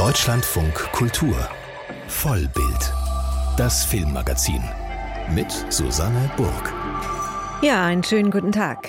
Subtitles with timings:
[0.00, 1.36] Deutschlandfunk Kultur
[2.08, 2.90] Vollbild.
[3.58, 4.64] Das Filmmagazin
[5.34, 6.72] mit Susanne Burg.
[7.60, 8.88] Ja, einen schönen guten Tag.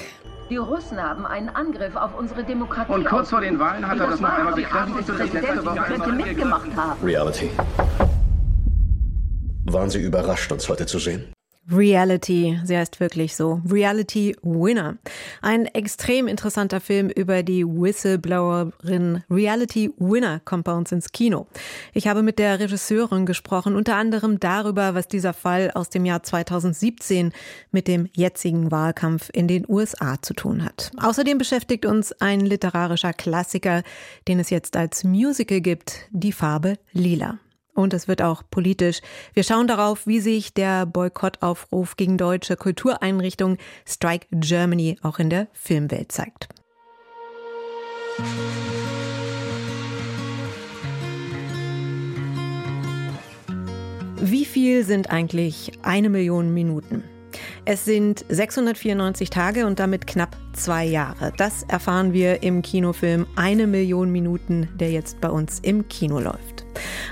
[0.49, 2.93] Die Russen haben einen Angriff auf unsere Demokratie.
[2.93, 5.81] Und kurz vor den Wahlen hat er das noch einmal bekräftigt und das letzte Woche
[5.81, 7.03] könnte mitgemacht haben.
[7.03, 7.49] Reality.
[9.65, 11.33] Waren Sie überrascht, uns heute zu sehen?
[11.69, 13.61] Reality, sie heißt wirklich so.
[13.69, 14.97] Reality Winner.
[15.41, 21.47] Ein extrem interessanter Film über die Whistleblowerin Reality Winner kommt bei uns ins Kino.
[21.93, 26.23] Ich habe mit der Regisseurin gesprochen, unter anderem darüber, was dieser Fall aus dem Jahr
[26.23, 27.31] 2017
[27.71, 30.91] mit dem jetzigen Wahlkampf in den USA zu tun hat.
[30.97, 33.83] Außerdem beschäftigt uns ein literarischer Klassiker,
[34.27, 37.39] den es jetzt als Musical gibt, die Farbe Lila.
[37.73, 39.01] Und es wird auch politisch.
[39.33, 45.47] Wir schauen darauf, wie sich der Boykottaufruf gegen deutsche Kultureinrichtungen Strike Germany auch in der
[45.53, 46.49] Filmwelt zeigt.
[54.23, 57.03] Wie viel sind eigentlich eine Million Minuten?
[57.65, 61.33] Es sind 694 Tage und damit knapp zwei Jahre.
[61.37, 66.60] Das erfahren wir im Kinofilm Eine Million Minuten, der jetzt bei uns im Kino läuft.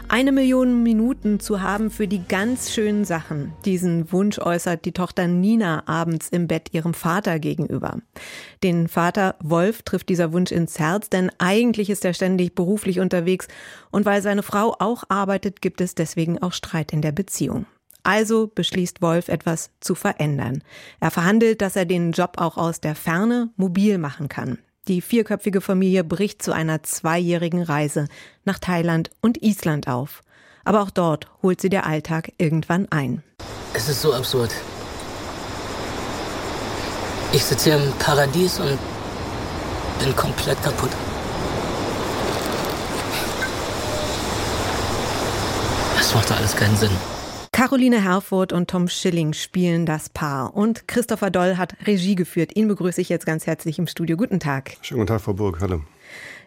[0.08, 3.54] Eine Million Minuten zu haben für die ganz schönen Sachen.
[3.66, 8.00] Diesen Wunsch äußert die Tochter Nina abends im Bett ihrem Vater gegenüber.
[8.64, 13.48] Den Vater Wolf trifft dieser Wunsch ins Herz, denn eigentlich ist er ständig beruflich unterwegs
[13.92, 17.66] und weil seine Frau auch arbeitet, gibt es deswegen auch Streit in der Beziehung.
[18.04, 20.64] Also beschließt Wolf etwas zu verändern.
[21.00, 24.58] Er verhandelt, dass er den Job auch aus der Ferne mobil machen kann.
[24.90, 28.08] Die vierköpfige Familie bricht zu einer zweijährigen Reise
[28.44, 30.23] nach Thailand und Island auf.
[30.66, 33.22] Aber auch dort holt sie der Alltag irgendwann ein.
[33.76, 34.50] Es ist so absurd.
[37.34, 38.80] Ich sitze hier im Paradies und
[40.00, 40.90] bin komplett kaputt.
[46.00, 47.19] Das macht alles keinen Sinn.
[47.52, 52.55] Caroline Herfurth und Tom Schilling spielen das Paar und Christopher Doll hat Regie geführt.
[52.55, 54.17] Ihn begrüße ich jetzt ganz herzlich im Studio.
[54.17, 54.77] Guten Tag.
[54.82, 55.59] Schönen guten Tag, Frau Burg.
[55.59, 55.82] Hallo.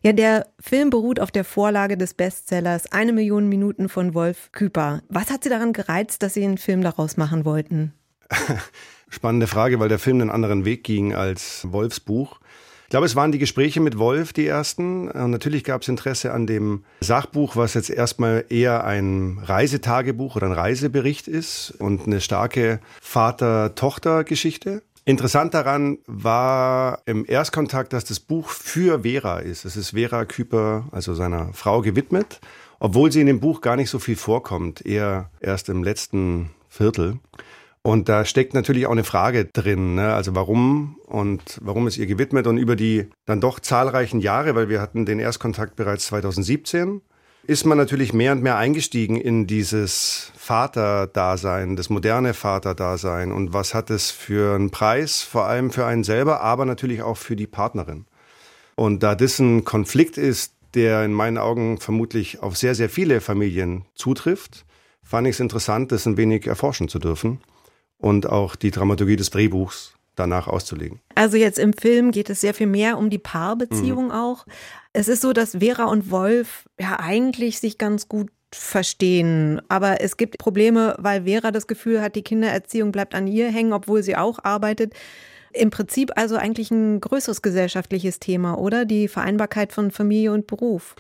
[0.03, 5.03] Ja, der Film beruht auf der Vorlage des Bestsellers Eine Million Minuten von Wolf Küper.
[5.09, 7.93] Was hat Sie daran gereizt, dass Sie einen Film daraus machen wollten?
[9.09, 12.41] Spannende Frage, weil der Film einen anderen Weg ging als Wolfs Buch
[12.93, 15.11] glaube, es waren die Gespräche mit Wolf die ersten.
[15.11, 20.47] Und natürlich gab es Interesse an dem Sachbuch, was jetzt erstmal eher ein Reisetagebuch oder
[20.47, 24.83] ein Reisebericht ist und eine starke Vater-Tochter-Geschichte.
[25.07, 29.65] Interessant daran war im Erstkontakt, dass das Buch für Vera ist.
[29.65, 32.41] Es ist Vera Küper, also seiner Frau, gewidmet,
[32.79, 37.19] obwohl sie in dem Buch gar nicht so viel vorkommt, eher erst im letzten Viertel.
[37.85, 40.15] Und da steckt natürlich auch eine Frage drin, ne?
[40.15, 44.69] also warum und warum ist ihr gewidmet und über die dann doch zahlreichen Jahre, weil
[44.69, 47.03] wir hatten den Erstkontakt bereits 2017,
[47.45, 53.75] ist man natürlich mehr und mehr eingestiegen in dieses Vaterdasein, das moderne Vaterdasein und was
[53.75, 57.49] hat es für einen Preis, vor allem für einen selber, aber natürlich auch für die
[57.49, 58.07] Partnerin.
[58.77, 63.21] Und da das ein Konflikt ist, der in meinen Augen vermutlich auf sehr, sehr viele
[63.21, 64.65] Familien zutrifft,
[65.03, 67.41] fand ich es interessant, das ein wenig erforschen zu dürfen
[68.03, 71.01] und auch die Dramaturgie des Drehbuchs danach auszulegen.
[71.15, 74.11] Also jetzt im Film geht es sehr viel mehr um die Paarbeziehung mhm.
[74.11, 74.47] auch.
[74.93, 79.63] Es ist so, dass Vera und Wolf ja eigentlich sich ganz gut verstehen.
[79.69, 83.73] Aber es gibt Probleme, weil Vera das Gefühl hat, die Kindererziehung bleibt an ihr hängen,
[83.73, 84.93] obwohl sie auch arbeitet.
[85.55, 88.85] Im Prinzip also eigentlich ein größeres gesellschaftliches Thema, oder?
[88.85, 90.95] Die Vereinbarkeit von Familie und Beruf.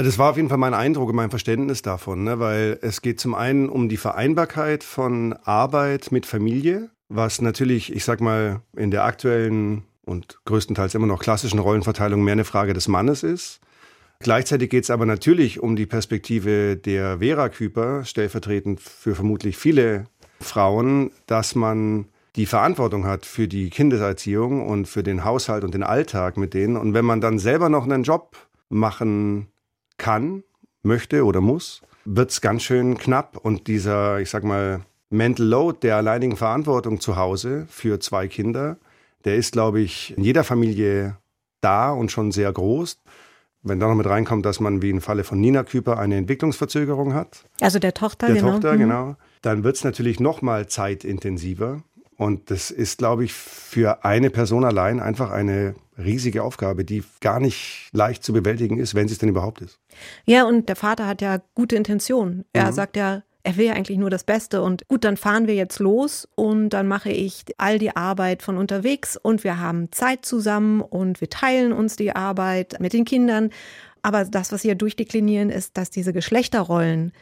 [0.00, 2.38] Das war auf jeden Fall mein Eindruck und mein Verständnis davon, ne?
[2.38, 8.04] weil es geht zum einen um die Vereinbarkeit von Arbeit mit Familie, was natürlich, ich
[8.04, 12.86] sag mal, in der aktuellen und größtenteils immer noch klassischen Rollenverteilung mehr eine Frage des
[12.86, 13.58] Mannes ist.
[14.20, 20.04] Gleichzeitig geht es aber natürlich um die Perspektive der Vera Küper, stellvertretend für vermutlich viele
[20.40, 22.06] Frauen, dass man
[22.36, 26.76] die Verantwortung hat für die Kindeserziehung und für den Haushalt und den Alltag mit denen.
[26.76, 28.36] Und wenn man dann selber noch einen Job
[28.68, 29.48] machen
[29.98, 30.42] kann,
[30.82, 33.36] möchte oder muss, wird es ganz schön knapp.
[33.36, 34.80] Und dieser, ich sag mal,
[35.10, 38.78] Mental Load der alleinigen Verantwortung zu Hause für zwei Kinder,
[39.24, 41.16] der ist, glaube ich, in jeder Familie
[41.60, 42.98] da und schon sehr groß.
[43.62, 47.12] Wenn da noch mit reinkommt, dass man wie im Falle von Nina Küper eine Entwicklungsverzögerung
[47.14, 47.44] hat.
[47.60, 48.52] Also der Tochter, der genau.
[48.52, 48.78] Tochter, mhm.
[48.78, 49.16] genau.
[49.42, 51.82] Dann wird es natürlich noch mal zeitintensiver.
[52.18, 57.38] Und das ist, glaube ich, für eine Person allein einfach eine riesige Aufgabe, die gar
[57.38, 59.78] nicht leicht zu bewältigen ist, wenn sie es denn überhaupt ist.
[60.26, 62.44] Ja, und der Vater hat ja gute Intentionen.
[62.52, 62.72] Er mhm.
[62.72, 65.78] sagt ja, er will ja eigentlich nur das Beste und gut, dann fahren wir jetzt
[65.78, 70.80] los und dann mache ich all die Arbeit von unterwegs und wir haben Zeit zusammen
[70.80, 73.50] und wir teilen uns die Arbeit mit den Kindern
[74.02, 77.12] Aber das, was Sie ja durchdeklinieren, ist, dass diese Geschlechterrollen,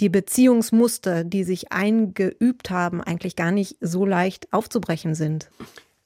[0.00, 5.50] die Beziehungsmuster, die sich eingeübt haben, eigentlich gar nicht so leicht aufzubrechen sind.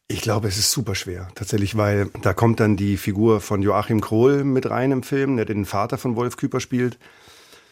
[0.09, 4.01] Ich glaube, es ist super schwer, tatsächlich, weil da kommt dann die Figur von Joachim
[4.01, 6.99] Krohl mit rein im Film, der den Vater von Wolf Küper spielt.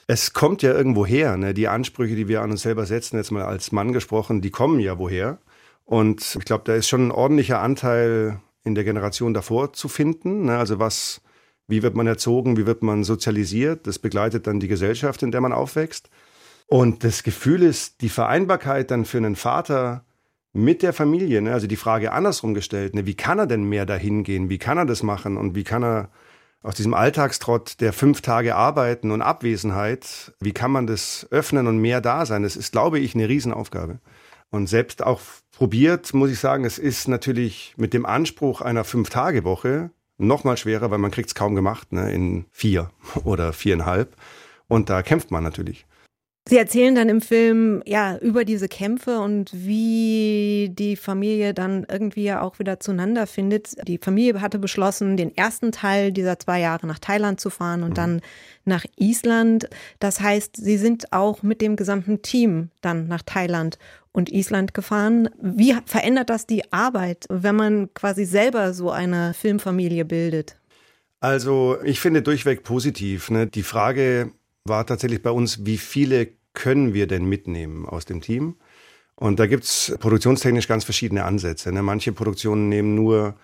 [0.06, 1.52] Es kommt ja irgendwo her, ne?
[1.52, 4.78] die Ansprüche, die wir an uns selber setzen, jetzt mal als Mann gesprochen, die kommen
[4.78, 5.38] ja woher.
[5.84, 10.44] Und ich glaube, da ist schon ein ordentlicher Anteil in der Generation davor zu finden.
[10.44, 10.58] Ne?
[10.58, 11.20] Also was,
[11.68, 13.86] wie wird man erzogen, wie wird man sozialisiert?
[13.86, 16.10] Das begleitet dann die Gesellschaft, in der man aufwächst.
[16.66, 20.04] Und das Gefühl ist, die Vereinbarkeit dann für einen Vater
[20.52, 21.52] mit der Familie, ne?
[21.52, 23.06] also die Frage andersrum gestellt, ne?
[23.06, 25.84] wie kann er denn mehr dahin gehen, wie kann er das machen und wie kann
[25.84, 26.10] er
[26.62, 31.78] aus diesem Alltagstrott der fünf Tage Arbeiten und Abwesenheit, wie kann man das öffnen und
[31.78, 32.42] mehr da sein?
[32.42, 34.00] Das ist, glaube ich, eine Riesenaufgabe.
[34.50, 35.20] Und selbst auch
[35.52, 40.90] probiert, muss ich sagen, es ist natürlich mit dem Anspruch einer Fünf-Tage-Woche noch mal schwerer,
[40.90, 42.12] weil man kriegt es kaum gemacht ne?
[42.12, 42.90] in vier
[43.24, 44.14] oder viereinhalb.
[44.66, 45.86] Und da kämpft man natürlich.
[46.48, 52.22] Sie erzählen dann im Film ja über diese Kämpfe und wie die Familie dann irgendwie
[52.22, 53.76] ja auch wieder zueinander findet.
[53.86, 57.90] Die Familie hatte beschlossen, den ersten Teil dieser zwei Jahre nach Thailand zu fahren und
[57.90, 57.94] mhm.
[57.94, 58.20] dann
[58.64, 59.68] nach Island.
[59.98, 63.78] Das heißt, sie sind auch mit dem gesamten Team dann nach Thailand
[64.18, 65.30] und Island gefahren.
[65.40, 70.56] Wie verändert das die Arbeit, wenn man quasi selber so eine Filmfamilie bildet?
[71.20, 73.30] Also ich finde durchweg positiv.
[73.30, 73.46] Ne?
[73.46, 74.32] Die Frage
[74.64, 78.56] war tatsächlich bei uns, wie viele können wir denn mitnehmen aus dem Team?
[79.14, 81.72] Und da gibt's produktionstechnisch ganz verschiedene Ansätze.
[81.72, 81.82] Ne?
[81.82, 83.34] Manche Produktionen nehmen nur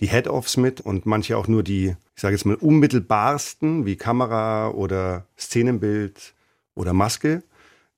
[0.00, 4.70] die Head-Offs mit und manche auch nur die, ich sage jetzt mal, unmittelbarsten, wie Kamera
[4.70, 6.34] oder Szenenbild
[6.74, 7.42] oder Maske.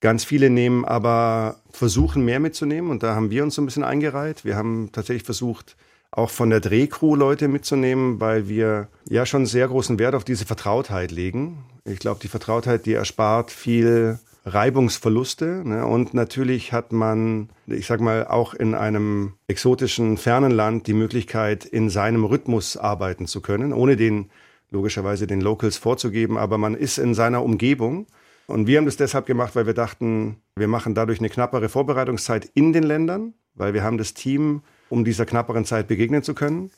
[0.02, 3.84] Ganz viele nehmen aber, versuchen mehr mitzunehmen und da haben wir uns so ein bisschen
[3.84, 4.44] eingereiht.
[4.44, 5.76] Wir haben tatsächlich versucht,
[6.10, 10.44] auch von der Drehcrew Leute mitzunehmen, weil wir ja schon sehr großen Wert auf diese
[10.44, 11.64] Vertrautheit legen.
[11.84, 15.62] Ich glaube, die Vertrautheit, die erspart viel Reibungsverluste.
[15.64, 15.86] Ne?
[15.86, 21.64] Und natürlich hat man, ich sag mal, auch in einem exotischen, fernen Land die Möglichkeit,
[21.64, 24.30] in seinem Rhythmus arbeiten zu können, ohne den
[24.72, 28.08] logischerweise den Locals vorzugeben, aber man ist in seiner Umgebung.
[28.46, 32.50] Und wir haben das deshalb gemacht, weil wir dachten, wir machen dadurch eine knappere Vorbereitungszeit
[32.54, 36.70] in den Ländern, weil wir haben das Team, um dieser knapperen Zeit begegnen zu können.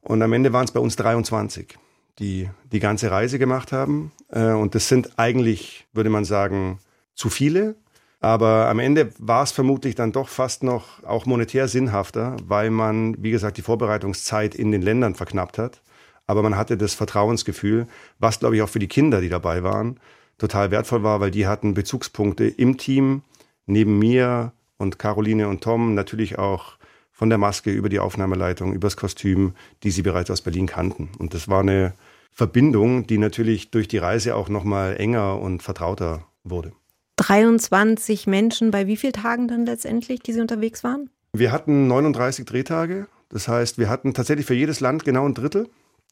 [0.00, 1.76] Und am Ende waren es bei uns 23,
[2.18, 4.12] die die ganze Reise gemacht haben.
[4.30, 6.78] Äh, und das sind eigentlich, würde man sagen,
[7.14, 7.74] zu viele.
[8.20, 13.22] Aber am Ende war es vermutlich dann doch fast noch auch monetär sinnhafter, weil man,
[13.22, 15.82] wie gesagt, die Vorbereitungszeit in den Ländern verknappt hat.
[16.26, 17.86] Aber man hatte das Vertrauensgefühl,
[18.18, 20.00] was, glaube ich, auch für die Kinder, die dabei waren,
[20.38, 23.22] total wertvoll war, weil die hatten Bezugspunkte im Team,
[23.66, 26.76] neben mir und Caroline und Tom, natürlich auch
[27.10, 31.08] von der Maske über die Aufnahmeleitung, übers Kostüm, die sie bereits aus Berlin kannten.
[31.18, 31.94] Und das war eine
[32.30, 36.72] Verbindung, die natürlich durch die Reise auch nochmal enger und vertrauter wurde.
[37.16, 41.08] 23 Menschen bei wie vielen Tagen dann letztendlich, die Sie unterwegs waren?
[41.32, 43.06] Wir hatten 39 Drehtage.
[43.30, 45.68] Das heißt, wir hatten tatsächlich für jedes Land genau ein Drittel.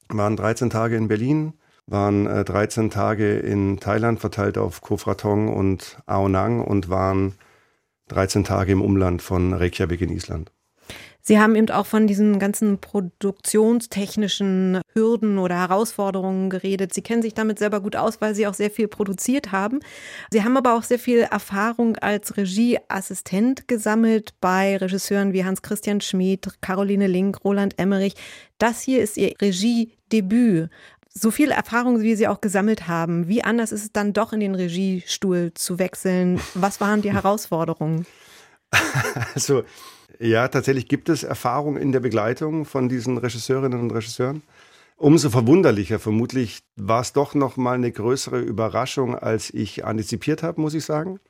[0.08, 1.52] Waren 13 Tage in Berlin,
[1.86, 7.34] waren 13 äh, Tage in Thailand verteilt auf Koh Phrantong und Ao Nang und waren
[8.08, 10.50] 13 Tage im Umland von Reykjavik in Island.
[11.26, 16.92] Sie haben eben auch von diesen ganzen produktionstechnischen Hürden oder Herausforderungen geredet.
[16.92, 19.80] Sie kennen sich damit selber gut aus, weil Sie auch sehr viel produziert haben.
[20.30, 26.46] Sie haben aber auch sehr viel Erfahrung als Regieassistent gesammelt bei Regisseuren wie Hans-Christian Schmid,
[26.60, 28.16] Caroline Link, Roland Emmerich.
[28.58, 30.68] Das hier ist Ihr Regiedebüt.
[31.16, 34.40] So viel Erfahrung, wie Sie auch gesammelt haben, wie anders ist es dann doch in
[34.40, 36.40] den Regiestuhl zu wechseln?
[36.54, 38.04] Was waren die Herausforderungen?
[39.34, 39.62] Also
[40.18, 44.42] ja, tatsächlich gibt es Erfahrung in der Begleitung von diesen Regisseurinnen und Regisseuren.
[44.96, 50.60] Umso verwunderlicher vermutlich war es doch noch mal eine größere Überraschung, als ich antizipiert habe,
[50.60, 51.20] muss ich sagen.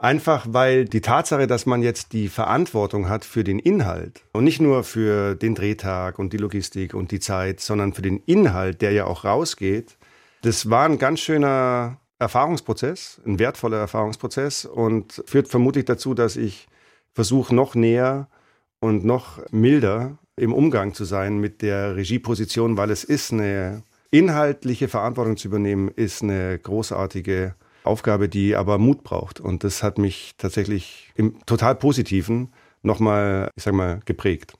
[0.00, 4.60] Einfach weil die Tatsache, dass man jetzt die Verantwortung hat für den Inhalt und nicht
[4.60, 8.92] nur für den Drehtag und die Logistik und die Zeit, sondern für den Inhalt, der
[8.92, 9.96] ja auch rausgeht,
[10.42, 16.68] das war ein ganz schöner Erfahrungsprozess, ein wertvoller Erfahrungsprozess und führt vermutlich dazu, dass ich
[17.12, 18.28] versuche noch näher
[18.78, 24.86] und noch milder im Umgang zu sein mit der Regieposition, weil es ist eine inhaltliche
[24.86, 27.56] Verantwortung zu übernehmen, ist eine großartige
[27.88, 29.40] Aufgabe, die aber Mut braucht.
[29.40, 32.52] Und das hat mich tatsächlich im total Positiven
[32.82, 34.54] nochmal, ich sag mal, geprägt.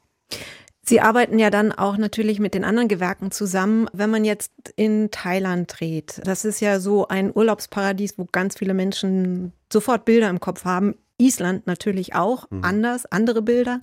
[0.89, 5.11] Sie arbeiten ja dann auch natürlich mit den anderen Gewerken zusammen, wenn man jetzt in
[5.11, 6.23] Thailand dreht.
[6.25, 10.95] Das ist ja so ein Urlaubsparadies, wo ganz viele Menschen sofort Bilder im Kopf haben.
[11.19, 12.65] Island natürlich auch, mhm.
[12.65, 13.81] anders, andere Bilder.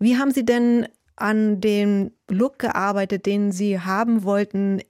[0.00, 4.82] Wie haben Sie denn an dem Look gearbeitet, den Sie haben wollten?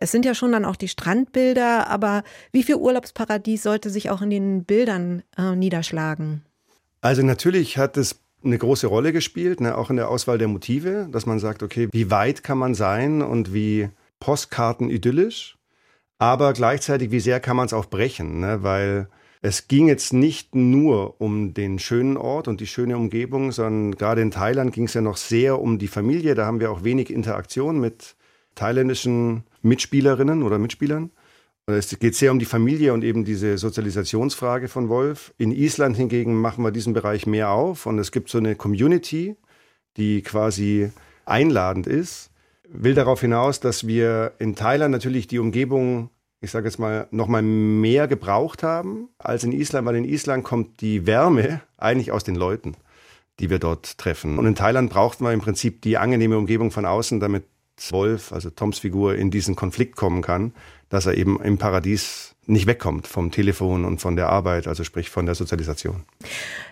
[0.00, 4.22] Es sind ja schon dann auch die Strandbilder, aber wie viel Urlaubsparadies sollte sich auch
[4.22, 6.42] in den Bildern äh, niederschlagen?
[7.02, 11.06] Also natürlich hat es eine große Rolle gespielt, ne, auch in der Auswahl der Motive,
[11.12, 15.58] dass man sagt, okay, wie weit kann man sein und wie Postkarten idyllisch,
[16.18, 19.08] aber gleichzeitig, wie sehr kann man es auch brechen, ne, weil
[19.42, 24.22] es ging jetzt nicht nur um den schönen Ort und die schöne Umgebung, sondern gerade
[24.22, 26.34] in Thailand ging es ja noch sehr um die Familie.
[26.34, 28.16] Da haben wir auch wenig Interaktion mit
[28.54, 31.10] thailändischen Mitspielerinnen oder Mitspielern.
[31.66, 35.32] Es geht sehr um die Familie und eben diese Sozialisationsfrage von Wolf.
[35.38, 39.36] In Island hingegen machen wir diesen Bereich mehr auf und es gibt so eine Community,
[39.96, 40.90] die quasi
[41.26, 42.30] einladend ist.
[42.68, 47.28] Will darauf hinaus, dass wir in Thailand natürlich die Umgebung, ich sage jetzt mal, noch
[47.28, 52.24] mal mehr gebraucht haben als in Island, weil in Island kommt die Wärme eigentlich aus
[52.24, 52.76] den Leuten,
[53.38, 54.38] die wir dort treffen.
[54.38, 57.44] Und in Thailand brauchten wir im Prinzip die angenehme Umgebung von außen, damit
[57.90, 60.52] Wolf, also Toms Figur, in diesen Konflikt kommen kann,
[60.88, 65.08] dass er eben im Paradies nicht wegkommt vom Telefon und von der Arbeit, also sprich
[65.08, 66.02] von der Sozialisation.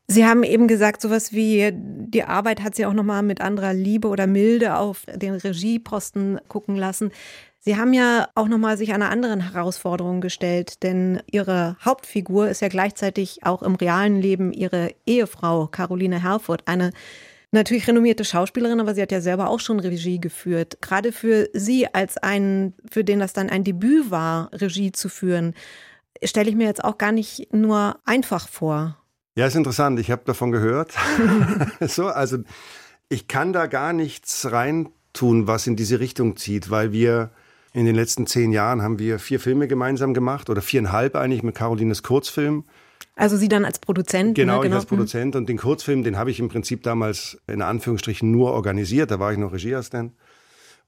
[0.08, 4.08] Sie haben eben gesagt, sowas wie die Arbeit hat Sie auch nochmal mit anderer Liebe
[4.08, 7.12] oder Milde auf den Regieposten gucken lassen.
[7.60, 12.68] Sie haben ja auch nochmal sich einer anderen Herausforderung gestellt, denn Ihre Hauptfigur ist ja
[12.68, 16.92] gleichzeitig auch im realen Leben Ihre Ehefrau Caroline Herfurth, eine
[17.52, 20.78] natürlich renommierte Schauspielerin, aber sie hat ja selber auch schon Regie geführt.
[20.80, 25.54] Gerade für Sie als einen, für den das dann ein Debüt war, Regie zu führen,
[26.22, 28.98] stelle ich mir jetzt auch gar nicht nur einfach vor.
[29.36, 30.00] Ja, ist interessant.
[30.00, 30.92] Ich habe davon gehört.
[31.80, 32.38] so, also
[33.08, 37.30] ich kann da gar nichts reintun, was in diese Richtung zieht, weil wir
[37.72, 41.54] in den letzten zehn Jahren haben wir vier Filme gemeinsam gemacht oder viereinhalb eigentlich mit
[41.54, 42.64] Carolines Kurzfilm.
[43.18, 44.36] Also Sie dann als Produzent?
[44.36, 44.62] Genau, ne?
[44.62, 44.76] genau.
[44.76, 44.96] ich als mhm.
[44.96, 45.36] Produzent.
[45.36, 49.10] Und den Kurzfilm, den habe ich im Prinzip damals in Anführungsstrichen nur organisiert.
[49.10, 50.12] Da war ich noch Regieassistent.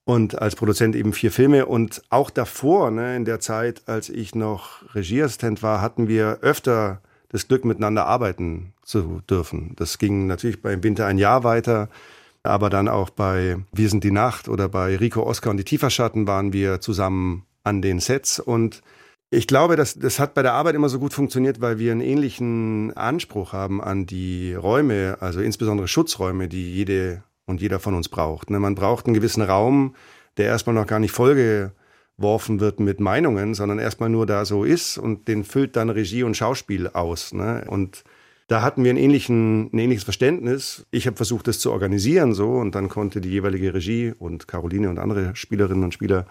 [0.04, 1.66] Und als Produzent eben vier Filme.
[1.66, 7.00] Und auch davor, ne, in der Zeit, als ich noch Regieassistent war, hatten wir öfter
[7.30, 9.72] das Glück, miteinander arbeiten zu dürfen.
[9.74, 11.88] Das ging natürlich beim Winter ein Jahr weiter.
[12.44, 16.28] Aber dann auch bei Wir sind die Nacht oder bei Rico Oscar und die Tieferschatten
[16.28, 18.38] waren wir zusammen an den Sets.
[18.38, 18.82] Und
[19.30, 22.00] ich glaube, das, das hat bei der Arbeit immer so gut funktioniert, weil wir einen
[22.00, 28.08] ähnlichen Anspruch haben an die Räume, also insbesondere Schutzräume, die jede und jeder von uns
[28.08, 28.50] braucht.
[28.50, 28.58] Ne?
[28.58, 29.94] Man braucht einen gewissen Raum,
[30.36, 34.98] der erstmal noch gar nicht vollgeworfen wird mit Meinungen, sondern erstmal nur da so ist
[34.98, 37.32] und den füllt dann Regie und Schauspiel aus.
[37.32, 37.64] Ne?
[37.68, 38.02] Und
[38.48, 40.86] da hatten wir einen ähnlichen, ein ähnliches Verständnis.
[40.90, 44.90] Ich habe versucht, das zu organisieren so und dann konnte die jeweilige Regie und Caroline
[44.90, 46.26] und andere Spielerinnen und Spieler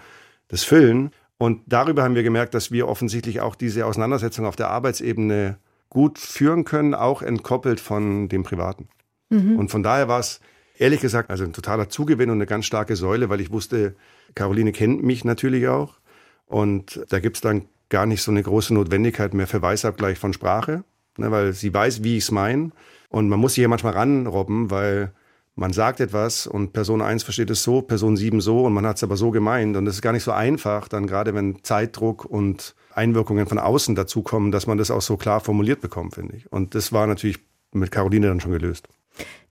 [0.50, 1.12] das füllen.
[1.40, 5.58] Und darüber haben wir gemerkt, dass wir offensichtlich auch diese Auseinandersetzung auf der Arbeitsebene
[5.90, 8.90] gut führen können, auch entkoppelt von dem Privaten.
[9.30, 9.58] Mhm.
[9.58, 10.42] Und von daher war es
[10.78, 13.96] ehrlich gesagt also ein totaler Zugewinn und eine ganz starke Säule, weil ich wusste,
[14.36, 16.00] Caroline kennt mich natürlich auch.
[16.46, 20.34] Und da gibt es dann gar nicht so eine große Notwendigkeit mehr für Weißabgleich von
[20.34, 20.84] Sprache,
[21.18, 22.72] ne, weil sie weiß, wie ich es meine.
[23.08, 25.14] Und man muss sich ja manchmal ranrobben, weil
[25.60, 28.96] man sagt etwas und Person 1 versteht es so, Person 7 so und man hat
[28.96, 29.76] es aber so gemeint.
[29.76, 33.96] Und das ist gar nicht so einfach, dann gerade wenn Zeitdruck und Einwirkungen von außen
[33.96, 36.52] dazukommen, dass man das auch so klar formuliert bekommt, finde ich.
[36.52, 37.40] Und das war natürlich
[37.72, 38.88] mit Caroline dann schon gelöst.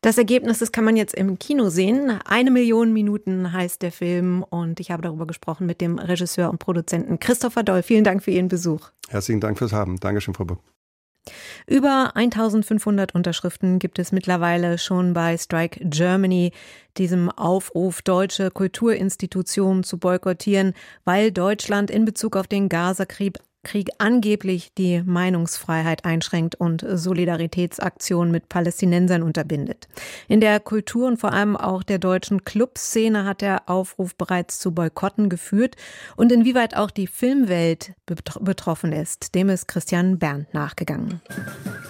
[0.00, 2.18] Das Ergebnis, das kann man jetzt im Kino sehen.
[2.24, 6.58] Eine Million Minuten heißt der Film und ich habe darüber gesprochen mit dem Regisseur und
[6.58, 7.82] Produzenten Christopher Doll.
[7.82, 8.88] Vielen Dank für Ihren Besuch.
[9.08, 9.98] Herzlichen Dank fürs Haben.
[10.00, 10.60] Dankeschön, Frau Buck.
[11.66, 16.52] Über 1500 Unterschriften gibt es mittlerweile schon bei Strike Germany,
[16.96, 24.72] diesem Aufruf, deutsche Kulturinstitutionen zu boykottieren, weil Deutschland in Bezug auf den Gazakrieg Krieg angeblich
[24.78, 29.88] die Meinungsfreiheit einschränkt und Solidaritätsaktionen mit Palästinensern unterbindet.
[30.28, 34.72] In der Kultur und vor allem auch der deutschen Clubszene hat der Aufruf bereits zu
[34.72, 35.76] Boykotten geführt
[36.16, 37.92] und inwieweit auch die Filmwelt
[38.40, 41.20] betroffen ist, dem ist Christian Berndt nachgegangen.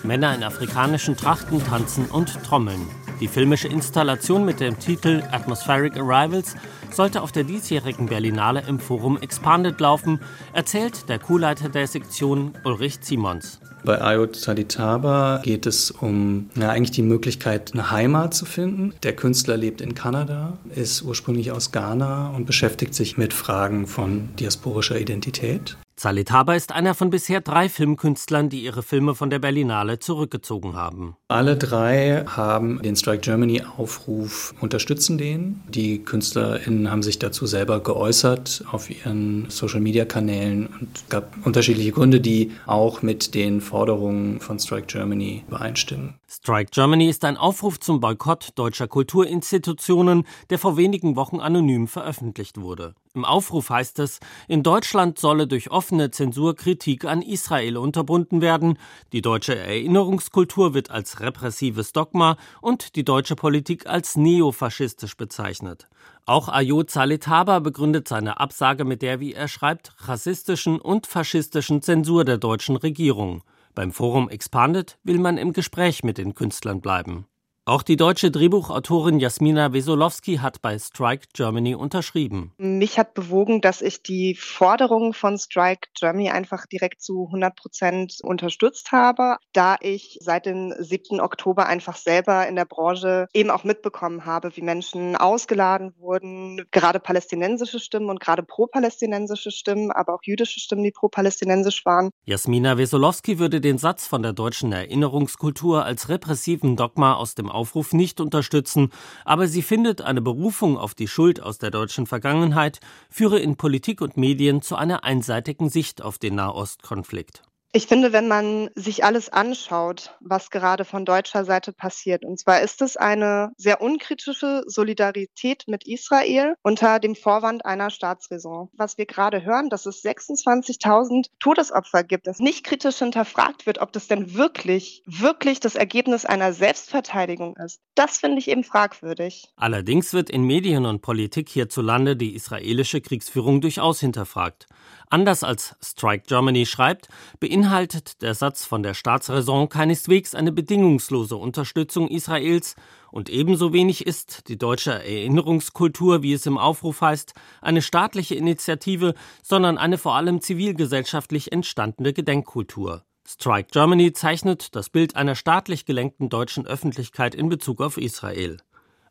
[0.03, 2.87] Männer in afrikanischen Trachten tanzen und trommeln.
[3.21, 6.55] Die filmische Installation mit dem Titel Atmospheric Arrivals
[6.95, 10.21] sollte auf der diesjährigen Berlinale im Forum Expanded laufen,
[10.53, 13.61] erzählt der Co-Leiter der Sektion Ulrich Simons.
[13.85, 18.93] Bei Ayot Salitaba geht es um ja, eigentlich die Möglichkeit, eine Heimat zu finden.
[19.03, 24.29] Der Künstler lebt in Kanada, ist ursprünglich aus Ghana und beschäftigt sich mit Fragen von
[24.37, 25.77] diasporischer Identität.
[25.99, 31.17] Zalitaba ist einer von bisher drei Filmkünstlern, die ihre Filme von der Berlinale zurückgezogen haben.
[31.27, 35.61] Alle drei haben den Strike Germany Aufruf, unterstützen den.
[35.69, 41.91] Die KünstlerInnen haben sich dazu selber geäußert auf ihren Social Media Kanälen und gab unterschiedliche
[41.91, 46.15] Gründe, die auch mit den Forderungen von Strike Germany übereinstimmen.
[46.31, 52.61] Strike Germany ist ein Aufruf zum Boykott deutscher Kulturinstitutionen, der vor wenigen Wochen anonym veröffentlicht
[52.61, 52.95] wurde.
[53.15, 58.79] Im Aufruf heißt es, in Deutschland solle durch offene Zensur Kritik an Israel unterbunden werden,
[59.15, 65.89] die deutsche Erinnerungskultur wird als repressives Dogma und die deutsche Politik als neofaschistisch bezeichnet.
[66.27, 72.27] Auch Ayod Saletaba begründet seine Absage mit der, wie er schreibt, rassistischen und faschistischen Zensur
[72.27, 73.43] der deutschen Regierung.
[73.79, 77.28] Beim Forum Expanded will man im Gespräch mit den Künstlern bleiben.
[77.69, 82.55] Auch die deutsche Drehbuchautorin Jasmina Wesolowski hat bei Strike Germany unterschrieben.
[82.57, 88.15] Mich hat bewogen, dass ich die Forderungen von Strike Germany einfach direkt zu 100 Prozent
[88.23, 91.21] unterstützt habe, da ich seit dem 7.
[91.21, 97.01] Oktober einfach selber in der Branche eben auch mitbekommen habe, wie Menschen ausgeladen wurden, gerade
[97.01, 102.09] palästinensische Stimmen und gerade pro-palästinensische Stimmen, aber auch jüdische Stimmen, die pro-palästinensisch waren.
[102.25, 107.93] Jasmina Wesolowski würde den Satz von der deutschen Erinnerungskultur als repressiven Dogma aus dem Aufruf
[107.93, 108.93] nicht unterstützen,
[109.25, 112.79] aber sie findet, eine Berufung auf die Schuld aus der deutschen Vergangenheit
[113.11, 117.43] führe in Politik und Medien zu einer einseitigen Sicht auf den Nahostkonflikt.
[117.73, 122.63] Ich finde, wenn man sich alles anschaut, was gerade von deutscher Seite passiert, und zwar
[122.63, 128.71] ist es eine sehr unkritische Solidarität mit Israel unter dem Vorwand einer Staatsräson.
[128.73, 133.93] Was wir gerade hören, dass es 26.000 Todesopfer gibt, dass nicht kritisch hinterfragt wird, ob
[133.93, 137.81] das denn wirklich, wirklich das Ergebnis einer Selbstverteidigung ist.
[137.95, 139.53] Das finde ich eben fragwürdig.
[139.57, 144.69] Allerdings wird in Medien und Politik hierzulande die israelische Kriegsführung durchaus hinterfragt.
[145.11, 147.09] Anders als Strike Germany schreibt,
[147.41, 152.77] beinhaltet der Satz von der Staatsräson keineswegs eine bedingungslose Unterstützung Israels
[153.11, 159.15] und ebenso wenig ist die deutsche Erinnerungskultur, wie es im Aufruf heißt, eine staatliche Initiative,
[159.43, 163.05] sondern eine vor allem zivilgesellschaftlich entstandene Gedenkkultur.
[163.27, 168.59] Strike Germany zeichnet das Bild einer staatlich gelenkten deutschen Öffentlichkeit in Bezug auf Israel.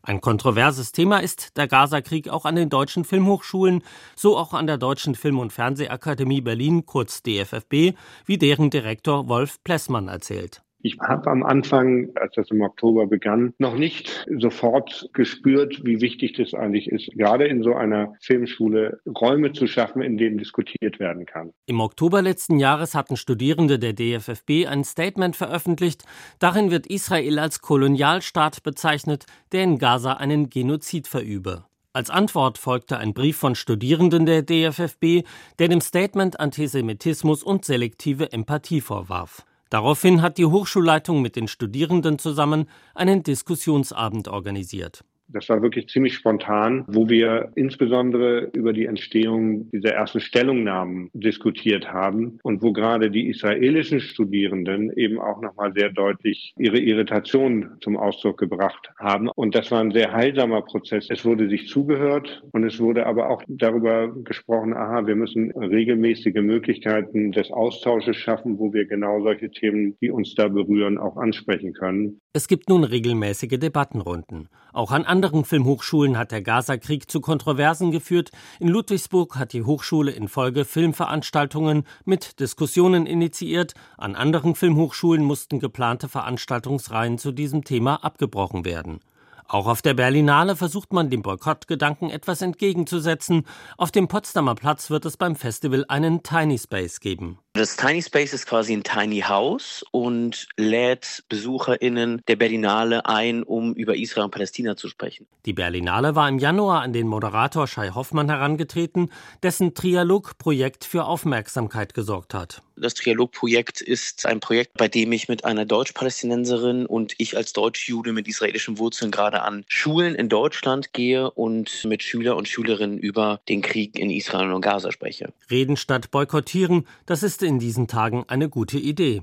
[0.08, 3.84] Ein kontroverses Thema ist der Gazakrieg auch an den deutschen Filmhochschulen,
[4.16, 7.92] so auch an der Deutschen Film- und Fernsehakademie Berlin, kurz DFFB,
[8.24, 10.62] wie deren Direktor Wolf Plessmann erzählt.
[10.80, 16.34] Ich habe am Anfang, als das im Oktober begann, noch nicht sofort gespürt, wie wichtig
[16.34, 21.26] das eigentlich ist, gerade in so einer Filmschule Räume zu schaffen, in denen diskutiert werden
[21.26, 21.50] kann.
[21.66, 26.04] Im Oktober letzten Jahres hatten Studierende der DFFB ein Statement veröffentlicht.
[26.38, 31.64] Darin wird Israel als Kolonialstaat bezeichnet, der in Gaza einen Genozid verübe.
[31.92, 35.26] Als Antwort folgte ein Brief von Studierenden der DFFB,
[35.58, 39.44] der dem Statement Antisemitismus und selektive Empathie vorwarf.
[39.70, 45.04] Daraufhin hat die Hochschulleitung mit den Studierenden zusammen einen Diskussionsabend organisiert.
[45.28, 51.92] Das war wirklich ziemlich spontan, wo wir insbesondere über die Entstehung dieser ersten Stellungnahmen diskutiert
[51.92, 57.98] haben und wo gerade die israelischen Studierenden eben auch nochmal sehr deutlich ihre Irritation zum
[57.98, 59.28] Ausdruck gebracht haben.
[59.28, 61.08] Und das war ein sehr heilsamer Prozess.
[61.10, 66.36] Es wurde sich zugehört und es wurde aber auch darüber gesprochen, aha, wir müssen regelmäßige
[66.36, 71.74] Möglichkeiten des Austausches schaffen, wo wir genau solche Themen, die uns da berühren, auch ansprechen
[71.74, 72.20] können.
[72.34, 74.50] Es gibt nun regelmäßige Debattenrunden.
[74.74, 78.32] Auch an anderen Filmhochschulen hat der Gaza-Krieg zu Kontroversen geführt.
[78.60, 83.72] In Ludwigsburg hat die Hochschule in Folge Filmveranstaltungen mit Diskussionen initiiert.
[83.96, 89.00] An anderen Filmhochschulen mussten geplante Veranstaltungsreihen zu diesem Thema abgebrochen werden.
[89.46, 93.46] Auch auf der Berlinale versucht man dem Boykottgedanken etwas entgegenzusetzen.
[93.78, 97.38] Auf dem Potsdamer Platz wird es beim Festival einen Tiny Space geben.
[97.58, 103.74] Das Tiny Space ist quasi ein Tiny House und lädt BesucherInnen der Berlinale ein, um
[103.74, 105.26] über Israel und Palästina zu sprechen.
[105.44, 109.10] Die Berlinale war im Januar an den Moderator Shai Hoffmann herangetreten,
[109.42, 112.62] dessen Trialogprojekt für Aufmerksamkeit gesorgt hat.
[112.80, 118.12] Das Trialogprojekt ist ein Projekt, bei dem ich mit einer Deutsch-Palästinenserin und ich als Deutsch-Jude
[118.12, 123.40] mit israelischen Wurzeln gerade an Schulen in Deutschland gehe und mit Schüler und Schülerinnen über
[123.48, 125.32] den Krieg in Israel und Gaza spreche.
[125.50, 129.22] Reden statt boykottieren, das ist in diesen Tagen eine gute Idee.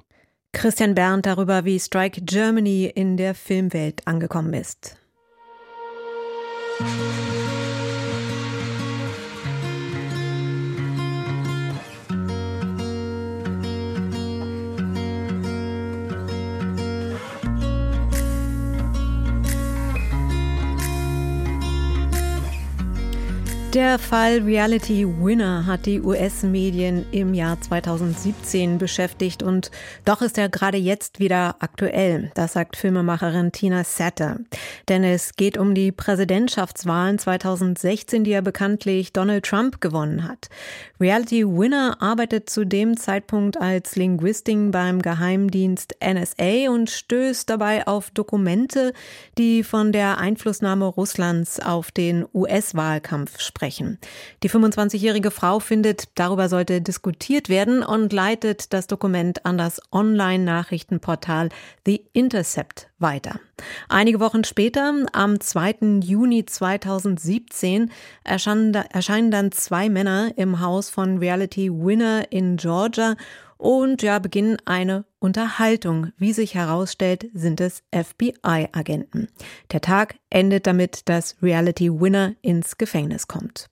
[0.53, 4.97] Christian Berndt darüber, wie Strike Germany in der Filmwelt angekommen ist.
[23.75, 29.69] Der Fall Reality Winner hat die US-Medien im Jahr 2017 beschäftigt und
[30.05, 32.31] doch ist er gerade jetzt wieder aktuell.
[32.35, 34.39] Das sagt Filmemacherin Tina Satter.
[34.87, 40.47] Denn es geht um die Präsidentschaftswahlen 2016, die er bekanntlich Donald Trump gewonnen hat.
[41.01, 48.09] Reality Winner arbeitet zu dem Zeitpunkt als Linguistin beim Geheimdienst NSA und stößt dabei auf
[48.11, 48.93] Dokumente,
[49.37, 53.97] die von der Einflussnahme Russlands auf den US-Wahlkampf sprechen sprechen.
[54.43, 61.49] Die 25-jährige Frau findet, darüber sollte diskutiert werden und leitet das Dokument an das Online-Nachrichtenportal
[61.85, 63.39] The Intercept weiter.
[63.89, 66.01] Einige Wochen später, am 2.
[66.03, 67.91] Juni 2017,
[68.23, 73.15] erscheinen, erscheinen dann zwei Männer im Haus von Reality Winner in Georgia
[73.57, 76.11] und ja, beginnen eine Unterhaltung.
[76.17, 79.29] Wie sich herausstellt, sind es FBI-Agenten.
[79.71, 83.69] Der Tag endet damit, dass Reality Winner ins Gefängnis kommt.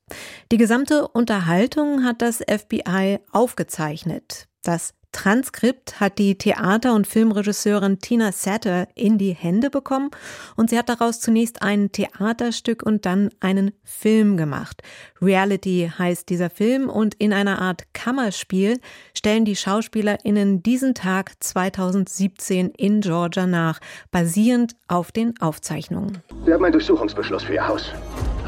[0.52, 4.48] Die gesamte Unterhaltung hat das FBI aufgezeichnet.
[4.64, 10.12] Das Transkript hat die Theater- und Filmregisseurin Tina Satter in die Hände bekommen
[10.58, 14.82] und sie hat daraus zunächst ein Theaterstück und dann einen Film gemacht.
[15.22, 18.80] Reality heißt dieser Film und in einer Art Kammerspiel
[19.16, 23.80] stellen die SchauspielerInnen diesen Tag 2017 in Georgia nach,
[24.12, 26.18] basierend auf den Aufzeichnungen.
[26.44, 27.94] Wir haben einen Durchsuchungsbeschluss für Ihr Haus.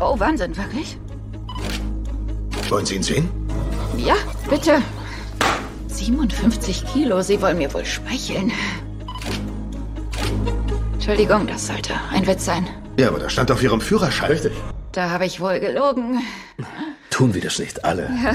[0.02, 0.98] Oh, Wahnsinn, wirklich?
[2.70, 3.30] Wollen Sie ihn sehen?
[3.98, 4.16] Ja,
[4.50, 4.82] bitte.
[5.98, 8.52] 57 Kilo, Sie wollen mir wohl schmeicheln.
[10.94, 12.68] Entschuldigung, das sollte ein Witz sein.
[12.98, 14.32] Ja, aber das stand auf Ihrem Führerschein.
[14.32, 14.54] Richtig.
[14.92, 16.20] Da habe ich wohl gelogen.
[17.10, 18.10] Tun wir das nicht alle.
[18.24, 18.34] Ja.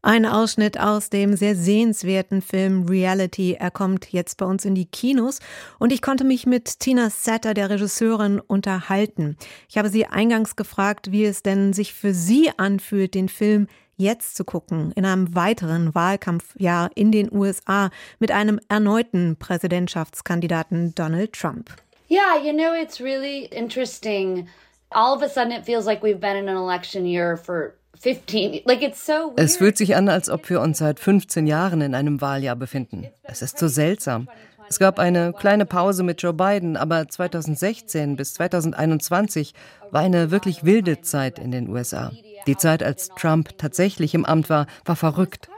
[0.00, 3.56] Ein Ausschnitt aus dem sehr sehenswerten Film Reality.
[3.58, 5.40] Er kommt jetzt bei uns in die Kinos
[5.78, 9.36] und ich konnte mich mit Tina Satter, der Regisseurin, unterhalten.
[9.68, 13.66] Ich habe sie eingangs gefragt, wie es denn sich für sie anfühlt, den Film
[13.98, 21.34] jetzt zu gucken, in einem weiteren Wahlkampfjahr in den USA mit einem erneuten Präsidentschaftskandidaten Donald
[21.34, 21.70] Trump.
[22.10, 24.48] Yeah, you know, it's really interesting.
[24.90, 28.62] All of a sudden, it feels like we've been in an election year for 15.
[28.64, 31.94] Like it's so Es fühlt sich an, als ob wir uns seit 15 Jahren in
[31.94, 33.08] einem Wahljahr befinden.
[33.24, 34.28] Es ist so seltsam.
[34.68, 39.54] Es gab eine kleine Pause mit Joe Biden, aber 2016 bis 2021
[39.90, 42.12] war eine wirklich wilde Zeit in den USA.
[42.46, 45.48] Die Zeit, als Trump tatsächlich im Amt war, war verrückt.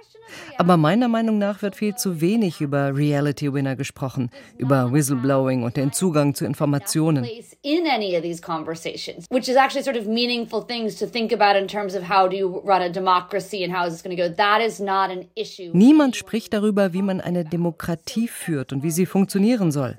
[0.58, 5.76] Aber meiner Meinung nach wird viel zu wenig über Reality Winner gesprochen, über Whistleblowing und
[5.76, 7.26] den Zugang zu Informationen.
[7.62, 11.58] in any of these conversations, which is actually sort of meaningful things to think about
[11.58, 14.22] in terms of how do you run a democracy and how is this going to
[14.22, 14.28] go.
[14.34, 15.70] That is not an issue.
[15.72, 19.96] Niemand spricht darüber, wie man eine Demokratie führt und wie sie funktionieren soll.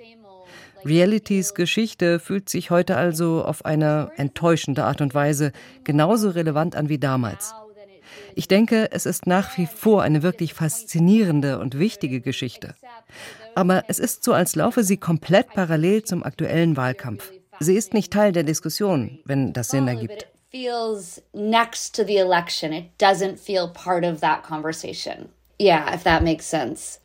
[0.84, 5.52] Realitys Geschichte fühlt sich heute also auf eine enttäuschende Art und Weise
[5.84, 7.54] genauso relevant an wie damals.
[8.36, 12.76] Ich denke, es ist nach wie vor eine wirklich faszinierende und wichtige Geschichte.
[13.56, 17.32] Aber es ist so, als laufe sie komplett parallel zum aktuellen Wahlkampf.
[17.60, 20.28] Sie ist nicht Teil der Diskussion, wenn das Sinn ergibt.
[20.52, 22.74] feels next to the election.
[22.74, 25.30] It doesn't feel part of that conversation.
[25.58, 27.00] Yeah, if that makes sense.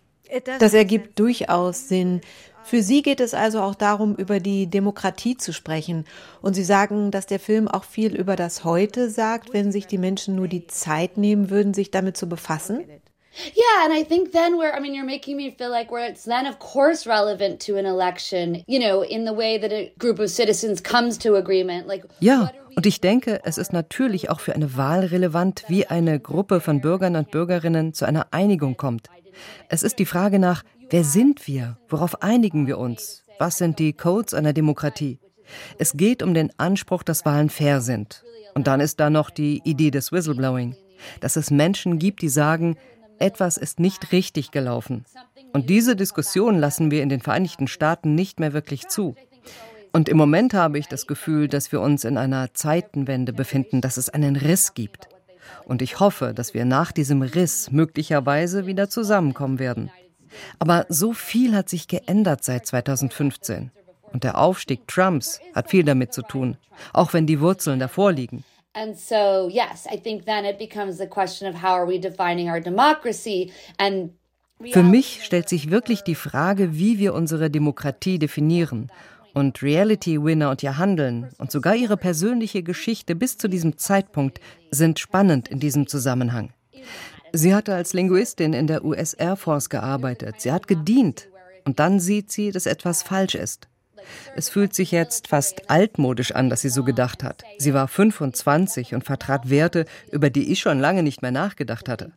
[0.58, 2.20] Das ergibt durchaus Sinn.
[2.66, 6.04] Für Sie geht es also auch darum, über die Demokratie zu sprechen.
[6.42, 9.98] Und Sie sagen, dass der Film auch viel über das Heute sagt, wenn sich die
[9.98, 12.84] Menschen nur die Zeit nehmen würden, sich damit zu befassen.
[13.54, 16.24] Yeah, and I think then where I mean you're making me feel like where it's
[16.24, 20.18] then of course relevant to an election, you know, in the way that a group
[20.18, 21.86] of citizens comes to agreement.
[21.86, 26.18] Like Ja, und ich denke, es ist natürlich auch für eine Wahl relevant, wie eine
[26.18, 29.08] Gruppe von Bürgern und Bürgerinnen zu einer Einigung kommt.
[29.68, 31.78] Es ist die Frage nach, wer sind wir?
[31.88, 33.24] Worauf einigen wir uns?
[33.38, 35.18] Was sind die Codes einer Demokratie?
[35.78, 38.24] Es geht um den Anspruch, dass Wahlen fair sind.
[38.54, 40.76] Und dann ist da noch die Idee des Whistleblowing,
[41.20, 42.76] dass es Menschen gibt, die sagen,
[43.18, 45.04] etwas ist nicht richtig gelaufen.
[45.52, 49.14] Und diese Diskussion lassen wir in den Vereinigten Staaten nicht mehr wirklich zu.
[49.92, 53.96] Und im Moment habe ich das Gefühl, dass wir uns in einer Zeitenwende befinden, dass
[53.96, 55.08] es einen Riss gibt.
[55.64, 59.90] Und ich hoffe, dass wir nach diesem Riss möglicherweise wieder zusammenkommen werden.
[60.58, 63.70] Aber so viel hat sich geändert seit 2015.
[64.12, 66.56] Und der Aufstieg Trumps hat viel damit zu tun,
[66.92, 68.44] auch wenn die Wurzeln davor liegen.
[68.72, 72.50] And so, yes, I think then it becomes the question of how are we defining
[72.50, 74.10] our democracy and
[74.70, 78.90] Für mich stellt sich wirklich die Frage, wie wir unsere Demokratie definieren.
[79.34, 84.40] Und Reality Winner und ihr Handeln und sogar ihre persönliche Geschichte bis zu diesem Zeitpunkt
[84.70, 86.54] sind spannend in diesem Zusammenhang.
[87.32, 90.40] Sie hatte als Linguistin in der US Air Force gearbeitet.
[90.40, 91.28] Sie hat gedient.
[91.64, 93.68] Und dann sieht sie, dass etwas falsch ist.
[94.34, 97.42] Es fühlt sich jetzt fast altmodisch an, dass sie so gedacht hat.
[97.58, 102.12] Sie war 25 und vertrat Werte, über die ich schon lange nicht mehr nachgedacht hatte.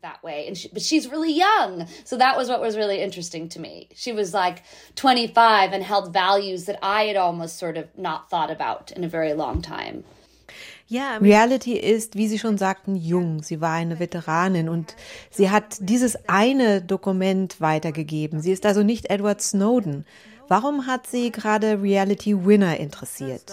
[11.21, 13.43] Reality ist, wie Sie schon sagten, jung.
[13.43, 14.95] Sie war eine Veteranin und
[15.29, 18.41] sie hat dieses eine Dokument weitergegeben.
[18.41, 20.05] Sie ist also nicht Edward Snowden.
[20.47, 23.51] Warum hat sie gerade Reality Winner interessiert?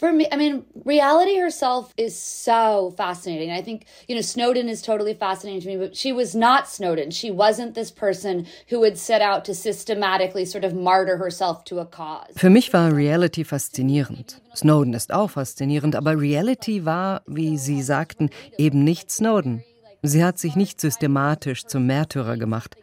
[0.00, 3.50] For me, I mean, reality herself is so fascinating.
[3.50, 7.10] I think, you know, Snowden is totally fascinating to me, but she was not Snowden.
[7.10, 11.80] She wasn't this person who would set out to systematically sort of martyr herself to
[11.80, 12.32] a cause.
[12.34, 14.40] Für mich war Reality faszinierend.
[14.56, 19.62] Snowden ist auch faszinierend, aber Reality war, wie Sie sagten, eben nicht Snowden.
[20.02, 22.74] Sie hat sich nicht systematisch zum Märtyrer gemacht.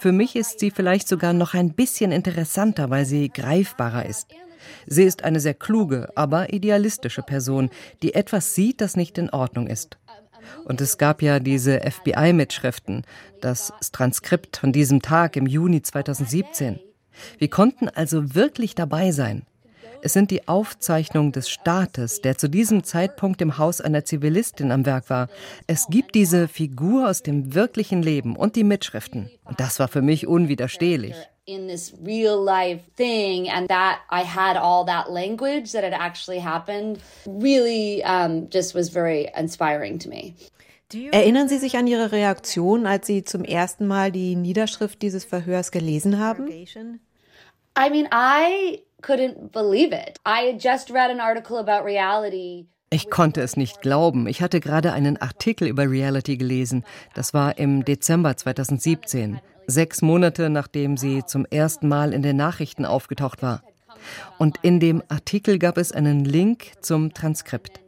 [0.00, 4.26] Für mich ist sie vielleicht sogar noch ein bisschen interessanter, weil sie greifbarer ist.
[4.86, 7.70] Sie ist eine sehr kluge, aber idealistische Person,
[8.02, 9.98] die etwas sieht, das nicht in Ordnung ist.
[10.64, 13.02] Und es gab ja diese FBI-Mitschriften,
[13.40, 16.78] das Transkript von diesem Tag im Juni 2017.
[17.38, 19.42] Wir konnten also wirklich dabei sein.
[20.02, 24.86] Es sind die Aufzeichnungen des Staates, der zu diesem Zeitpunkt im Haus einer Zivilistin am
[24.86, 25.28] Werk war.
[25.66, 29.30] Es gibt diese Figur aus dem wirklichen Leben und die Mitschriften.
[29.44, 34.56] Und das war für mich unwiderstehlich in this real life thing and that I had
[34.56, 40.34] all that language that had actually happened really um, just was very inspiring to me.
[40.92, 45.72] Erinnern Sie sich an Ihre Reaktion, als Sie zum ersten Mal die Niederschrift dieses Verhörs
[45.72, 46.46] gelesen haben?
[47.76, 50.18] I mean, I couldn't believe it.
[50.24, 52.66] I had just read an article about reality.
[52.88, 54.28] Ich konnte es nicht glauben.
[54.28, 56.84] Ich hatte gerade einen Artikel über Reality gelesen.
[57.14, 62.84] Das war im Dezember 2017 sechs Monate nachdem sie zum ersten Mal in den Nachrichten
[62.84, 63.62] aufgetaucht war.
[64.38, 67.80] Und in dem Artikel gab es einen Link zum Transkript.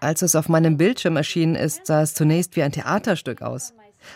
[0.00, 3.74] Als es auf meinem Bildschirm erschienen ist, sah es zunächst wie ein Theaterstück aus.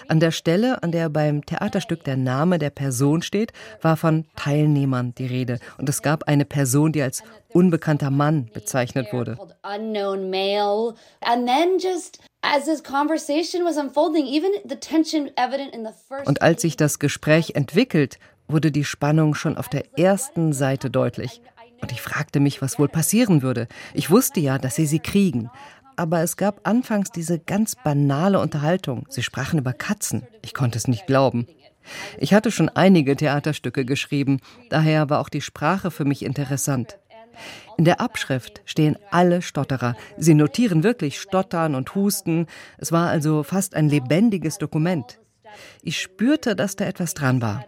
[0.08, 5.14] An der Stelle, an der beim Theaterstück der Name der Person steht, war von Teilnehmern
[5.16, 5.58] die Rede.
[5.78, 7.22] Und es gab eine Person, die als
[7.52, 9.38] unbekannter Mann bezeichnet wurde.
[16.24, 18.18] Und als sich das Gespräch entwickelt,
[18.48, 21.40] wurde die Spannung schon auf der ersten Seite deutlich.
[21.80, 23.68] Und ich fragte mich, was wohl passieren würde.
[23.92, 25.50] Ich wusste ja, dass sie sie kriegen.
[25.96, 29.06] Aber es gab anfangs diese ganz banale Unterhaltung.
[29.08, 30.26] Sie sprachen über Katzen.
[30.42, 31.46] Ich konnte es nicht glauben.
[32.18, 36.98] Ich hatte schon einige Theaterstücke geschrieben, daher war auch die Sprache für mich interessant.
[37.76, 39.94] In der Abschrift stehen alle Stotterer.
[40.16, 42.46] Sie notieren wirklich Stottern und Husten.
[42.78, 45.20] Es war also fast ein lebendiges Dokument.
[45.82, 47.64] Ich spürte, dass da etwas dran war.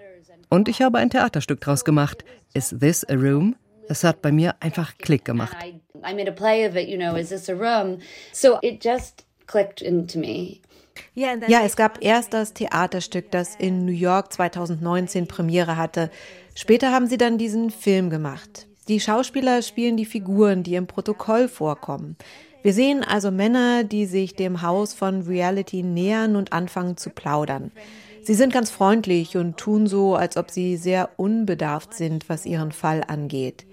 [0.49, 2.25] Und ich habe ein Theaterstück draus gemacht.
[2.55, 3.57] Is this a room?
[3.89, 5.57] Es hat bei mir einfach Klick gemacht.
[6.05, 7.99] I made a play of it, you know, is this a room?
[8.33, 10.61] So it just clicked into me.
[11.15, 11.35] Ja,
[11.65, 16.11] es gab erst das Theaterstück, das in New York 2019 Premiere hatte.
[16.55, 18.67] Später haben sie dann diesen Film gemacht.
[18.89, 22.17] Die Schauspieler spielen die Figuren, die im Protokoll vorkommen.
[22.63, 27.71] Wir sehen also Männer, die sich dem Haus von Reality nähern und anfangen zu plaudern.
[28.23, 32.73] Sie sind ganz freundlich und tun so, als ob sie sehr unbedarft sind, was ihren
[32.73, 33.65] Fall angeht.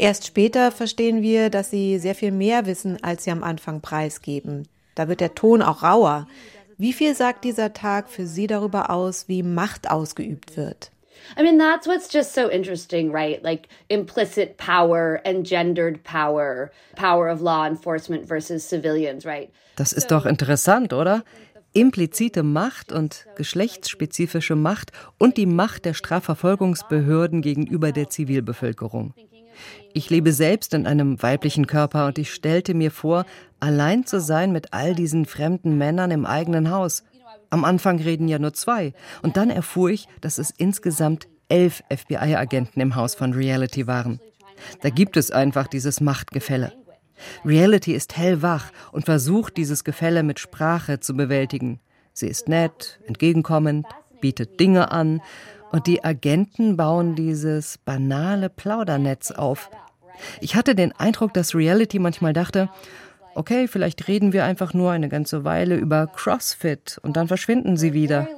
[0.00, 4.66] Erst später verstehen wir, dass sie sehr viel mehr wissen, als sie am Anfang preisgeben.
[4.94, 6.26] Da wird der Ton auch rauer.
[6.78, 10.90] Wie viel sagt dieser Tag für Sie darüber aus, wie Macht ausgeübt wird?
[11.38, 13.42] I mean, that's what's just so interesting, right?
[13.44, 19.50] Like implicit power and gendered power, power of law enforcement versus civilians, right?
[19.76, 21.24] Das ist doch interessant, oder?
[21.74, 29.12] Implizite Macht und geschlechtsspezifische Macht und die Macht der Strafverfolgungsbehörden gegenüber der Zivilbevölkerung.
[29.92, 33.26] Ich lebe selbst in einem weiblichen Körper und ich stellte mir vor,
[33.58, 37.02] allein zu sein mit all diesen fremden Männern im eigenen Haus.
[37.50, 38.92] Am Anfang reden ja nur zwei.
[39.22, 44.20] Und dann erfuhr ich, dass es insgesamt elf FBI-Agenten im Haus von Reality waren.
[44.82, 46.72] Da gibt es einfach dieses Machtgefälle.
[47.44, 51.80] Reality ist hellwach und versucht, dieses Gefälle mit Sprache zu bewältigen.
[52.12, 53.86] Sie ist nett, entgegenkommend,
[54.20, 55.20] bietet Dinge an
[55.72, 59.70] und die Agenten bauen dieses banale Plaudernetz auf.
[60.40, 62.68] Ich hatte den Eindruck, dass Reality manchmal dachte,
[63.34, 67.92] okay, vielleicht reden wir einfach nur eine ganze Weile über CrossFit und dann verschwinden sie
[67.92, 68.28] wieder.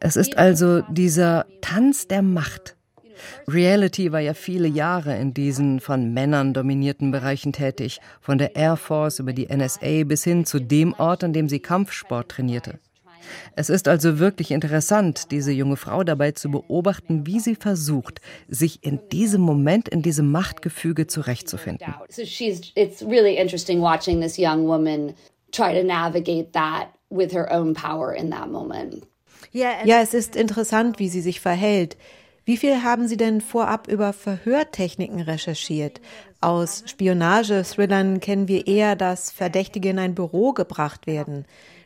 [0.00, 2.76] Es ist also dieser Tanz der Macht.
[3.48, 8.76] Reality war ja viele Jahre in diesen von Männern dominierten Bereichen tätig, von der Air
[8.76, 12.78] Force über die NSA bis hin zu dem Ort, an dem sie Kampfsport trainierte.
[13.54, 18.84] Es ist also wirklich interessant, diese junge Frau dabei zu beobachten, wie sie versucht, sich
[18.84, 21.94] in diesem Moment, in diesem Machtgefüge zurechtzufinden.
[22.08, 25.14] So she's, it's really interesting watching this young woman
[25.52, 29.06] try to navigate that with her own power in that moment.
[29.52, 31.96] Ja, es ist interessant, wie sie sich verhält.
[32.44, 36.00] Wie viel haben Sie denn vorab über Verhörtechniken recherchiert?
[36.40, 41.44] Aus Spionage-Thrillern kennen wir eher, dass Verdächtige in ein Büro gebracht werden.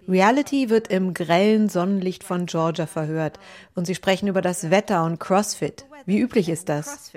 [0.08, 3.38] Reality wird im grellen Sonnenlicht von Georgia verhört
[3.74, 5.84] und sie sprechen über das Wetter und CrossFit.
[6.06, 7.12] Wie üblich ist das?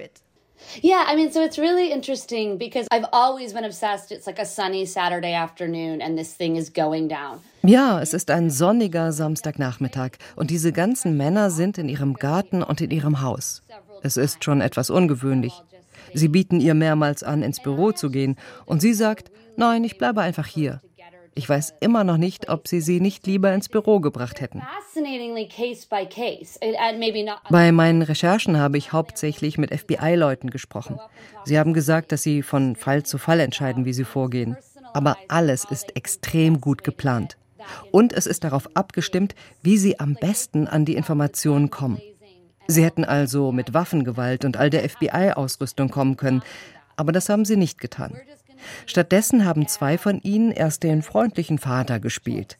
[0.81, 4.11] Yeah, I mean, so it's really interesting because I've always been obsessed.
[4.11, 7.41] It's like a sunny Saturday afternoon and this thing is going down.
[7.63, 12.81] Ja, es ist ein sonniger Samstagnachmittag und diese ganzen Männer sind in ihrem Garten und
[12.81, 13.61] in ihrem Haus.
[14.01, 15.53] Es ist schon etwas ungewöhnlich.
[16.13, 20.21] Sie bieten ihr mehrmals an, ins Büro zu gehen und sie sagt, nein, ich bleibe
[20.21, 20.81] einfach hier.
[21.35, 24.61] Ich weiß immer noch nicht, ob sie sie nicht lieber ins Büro gebracht hätten.
[27.49, 30.99] Bei meinen Recherchen habe ich hauptsächlich mit FBI-Leuten gesprochen.
[31.45, 34.57] Sie haben gesagt, dass sie von Fall zu Fall entscheiden, wie sie vorgehen.
[34.93, 37.37] Aber alles ist extrem gut geplant.
[37.91, 42.01] Und es ist darauf abgestimmt, wie sie am besten an die Informationen kommen.
[42.67, 46.43] Sie hätten also mit Waffengewalt und all der FBI-Ausrüstung kommen können,
[46.97, 48.15] aber das haben sie nicht getan.
[48.85, 52.57] Stattdessen haben zwei von ihnen erst den freundlichen Vater gespielt.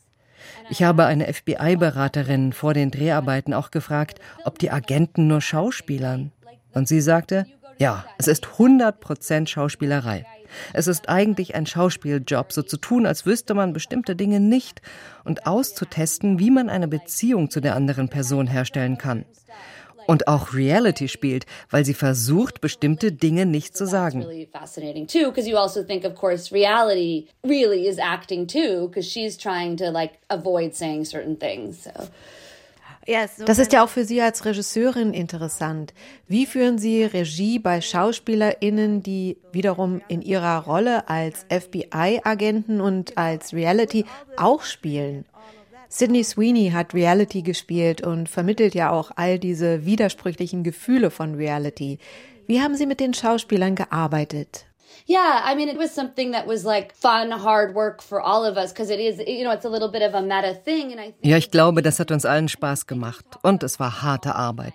[0.70, 6.32] Ich habe eine FBI-Beraterin vor den Dreharbeiten auch gefragt, ob die Agenten nur Schauspielern.
[6.74, 7.46] Und sie sagte,
[7.78, 10.26] ja, es ist 100% Schauspielerei.
[10.74, 14.82] Es ist eigentlich ein Schauspieljob, so zu tun, als wüsste man bestimmte Dinge nicht
[15.24, 19.26] und auszutesten, wie man eine Beziehung zu der anderen Person herstellen kann
[20.10, 24.26] und auch Reality spielt, weil sie versucht, bestimmte Dinge nicht zu sagen.
[33.46, 35.94] Das ist ja auch für Sie als Regisseurin interessant.
[36.28, 43.54] Wie führen Sie Regie bei SchauspielerInnen, die wiederum in ihrer Rolle als FBI-Agenten und als
[43.54, 44.06] Reality
[44.38, 45.26] auch spielen?
[45.92, 51.98] Sydney Sweeney hat Reality gespielt und vermittelt ja auch all diese widersprüchlichen Gefühle von Reality.
[52.46, 54.66] Wie haben Sie mit den Schauspielern gearbeitet?
[55.08, 58.56] Yeah, I mean, it was something that was like fun, hard work for all of
[58.56, 60.92] us because it is, you know, it's a little bit of a meta thing.
[60.92, 64.36] And I ja, ich glaube, das hat uns allen Spaß gemacht und es war harte
[64.36, 64.74] Arbeit.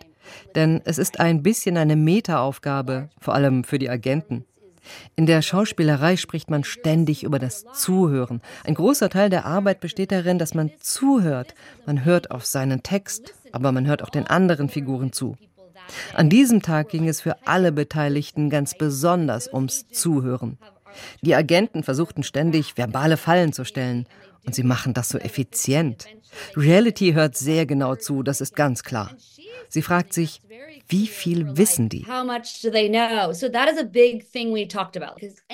[0.56, 4.44] Denn es ist ein bisschen eine Meta-Aufgabe, vor allem für die Agenten.
[5.16, 8.40] In der Schauspielerei spricht man ständig über das Zuhören.
[8.64, 11.54] Ein großer Teil der Arbeit besteht darin, dass man zuhört.
[11.86, 15.36] Man hört auf seinen Text, aber man hört auch den anderen Figuren zu.
[16.14, 20.58] An diesem Tag ging es für alle Beteiligten ganz besonders ums Zuhören.
[21.22, 24.06] Die Agenten versuchten ständig, verbale Fallen zu stellen.
[24.46, 26.06] Und sie machen das so effizient.
[26.56, 29.10] Reality hört sehr genau zu, das ist ganz klar.
[29.68, 30.42] Sie fragt sich,
[30.88, 32.06] wie viel wissen die?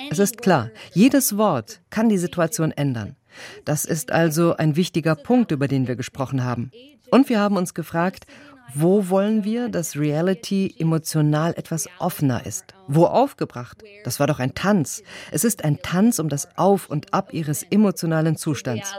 [0.09, 3.15] Es ist klar, jedes Wort kann die Situation ändern.
[3.65, 6.71] Das ist also ein wichtiger Punkt, über den wir gesprochen haben.
[7.11, 8.25] Und wir haben uns gefragt,
[8.73, 12.73] wo wollen wir, dass Reality emotional etwas offener ist?
[12.87, 13.83] Wo aufgebracht?
[14.05, 15.03] Das war doch ein Tanz.
[15.31, 18.93] Es ist ein Tanz um das Auf und Ab ihres emotionalen Zustands.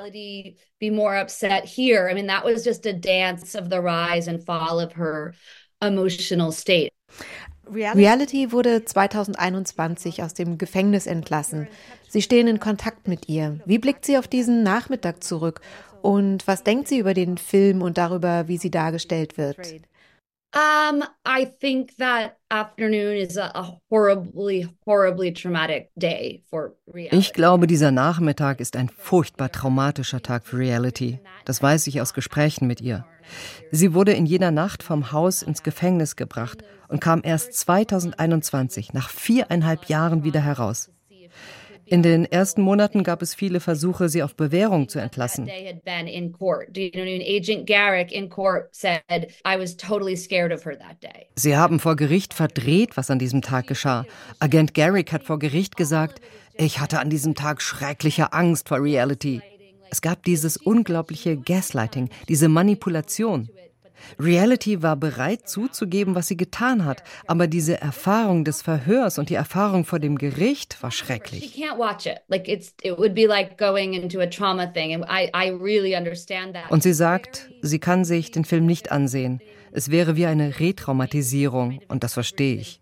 [0.79, 2.11] Be more upset here.
[2.11, 5.33] I mean, that was just a dance of the rise and fall of her
[5.83, 6.91] emotional state.
[7.71, 11.69] Reality wurde 2021 aus dem Gefängnis entlassen.
[12.09, 13.61] Sie stehen in Kontakt mit ihr.
[13.65, 15.61] Wie blickt sie auf diesen Nachmittag zurück?
[16.03, 19.59] Und was denkt sie über den Film und darüber, wie sie dargestellt wird?
[20.55, 27.17] Um, I think that afternoon is a horribly, horribly traumatic day for reality.
[27.17, 31.21] Ich glaube, dieser Nachmittag ist ein furchtbar traumatischer Tag für Reality.
[31.47, 33.07] Das weiß ich aus Gesprächen mit ihr.
[33.71, 39.09] Sie wurde in jener Nacht vom Haus ins Gefängnis gebracht und kam erst 2021, nach
[39.11, 40.91] viereinhalb Jahren, wieder heraus.
[41.93, 45.47] In den ersten Monaten gab es viele Versuche, sie auf Bewährung zu entlassen.
[51.35, 54.07] Sie haben vor Gericht verdreht, was an diesem Tag geschah.
[54.39, 56.23] Agent Garrick hat vor Gericht gesagt,
[56.55, 59.43] ich hatte an diesem Tag schreckliche Angst vor Reality.
[59.93, 63.51] Es gab dieses unglaubliche Gaslighting, diese Manipulation.
[64.19, 69.35] Reality war bereit zuzugeben, was sie getan hat, aber diese Erfahrung des Verhörs und die
[69.35, 71.63] Erfahrung vor dem Gericht war schrecklich.
[76.71, 79.43] Und sie sagt, sie kann sich den Film nicht ansehen.
[79.73, 82.82] Es wäre wie eine Retraumatisierung und das verstehe ich.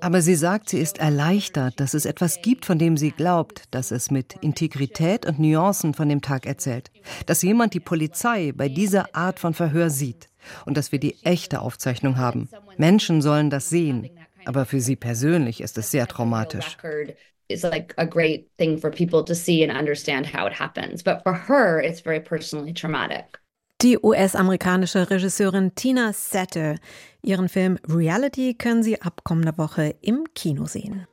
[0.00, 3.90] Aber sie sagt, sie ist erleichtert, dass es etwas gibt, von dem sie glaubt, dass
[3.90, 6.90] es mit Integrität und Nuancen von dem Tag erzählt.
[7.26, 10.28] Dass jemand die Polizei bei dieser Art von Verhör sieht
[10.66, 12.48] und dass wir die echte Aufzeichnung haben.
[12.76, 14.10] Menschen sollen das sehen,
[14.44, 16.76] aber für sie persönlich ist es sehr traumatisch.
[17.50, 21.02] It's like a great thing for people to see and understand how it happens.
[21.02, 23.38] But for her, it's very personally traumatic.
[23.80, 26.74] Die US-amerikanische Regisseurin Tina Satter.
[27.22, 31.06] Ihren Film Reality können Sie ab kommender Woche im Kino sehen.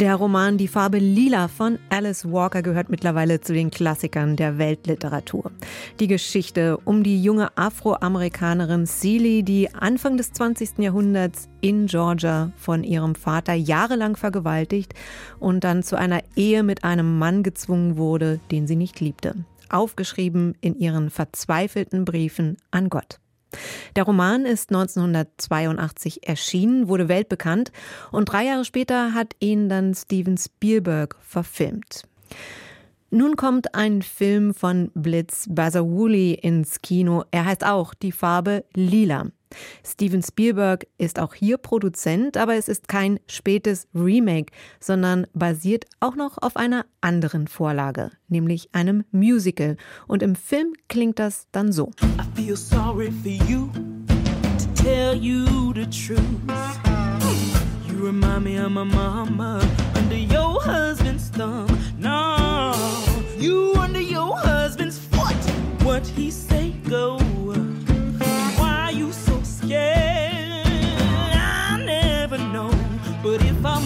[0.00, 5.50] Der Roman Die Farbe Lila von Alice Walker gehört mittlerweile zu den Klassikern der Weltliteratur.
[5.98, 10.78] Die Geschichte um die junge Afroamerikanerin Celie, die Anfang des 20.
[10.78, 14.94] Jahrhunderts in Georgia von ihrem Vater jahrelang vergewaltigt
[15.40, 19.34] und dann zu einer Ehe mit einem Mann gezwungen wurde, den sie nicht liebte.
[19.68, 23.18] Aufgeschrieben in ihren verzweifelten Briefen an Gott.
[23.96, 27.72] Der Roman ist 1982 erschienen, wurde weltbekannt
[28.10, 32.04] und drei Jahre später hat ihn dann Steven Spielberg verfilmt.
[33.10, 37.24] Nun kommt ein Film von Blitz Bazawuli ins Kino.
[37.30, 39.28] Er heißt auch Die Farbe Lila.
[39.84, 46.16] Steven Spielberg ist auch hier Produzent, aber es ist kein spätes Remake, sondern basiert auch
[46.16, 49.76] noch auf einer anderen Vorlage, nämlich einem Musical.
[50.06, 51.90] Und im Film klingt das dann so.
[52.02, 53.70] I feel sorry for you
[54.58, 56.20] to tell you the truth.
[57.88, 59.60] You remind me of my mama
[59.94, 61.66] under your husband's thumb.
[61.98, 62.74] No,
[63.38, 65.36] you under your husband's foot.
[65.84, 67.18] What he say go.
[69.68, 71.32] Why you so scared?
[71.34, 72.70] I never know.
[73.22, 73.80] But if a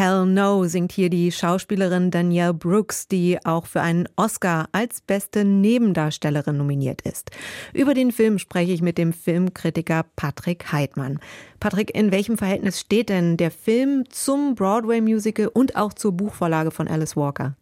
[0.00, 5.44] Hell No singt hier die Schauspielerin Danielle Brooks, die auch für einen Oscar als beste
[5.44, 7.30] Nebendarstellerin nominiert ist.
[7.74, 11.20] Über den Film spreche ich mit dem Filmkritiker Patrick Heidmann.
[11.60, 16.88] Patrick, in welchem Verhältnis steht denn der Film zum Broadway-Musical und auch zur Buchvorlage von
[16.88, 17.54] Alice Walker?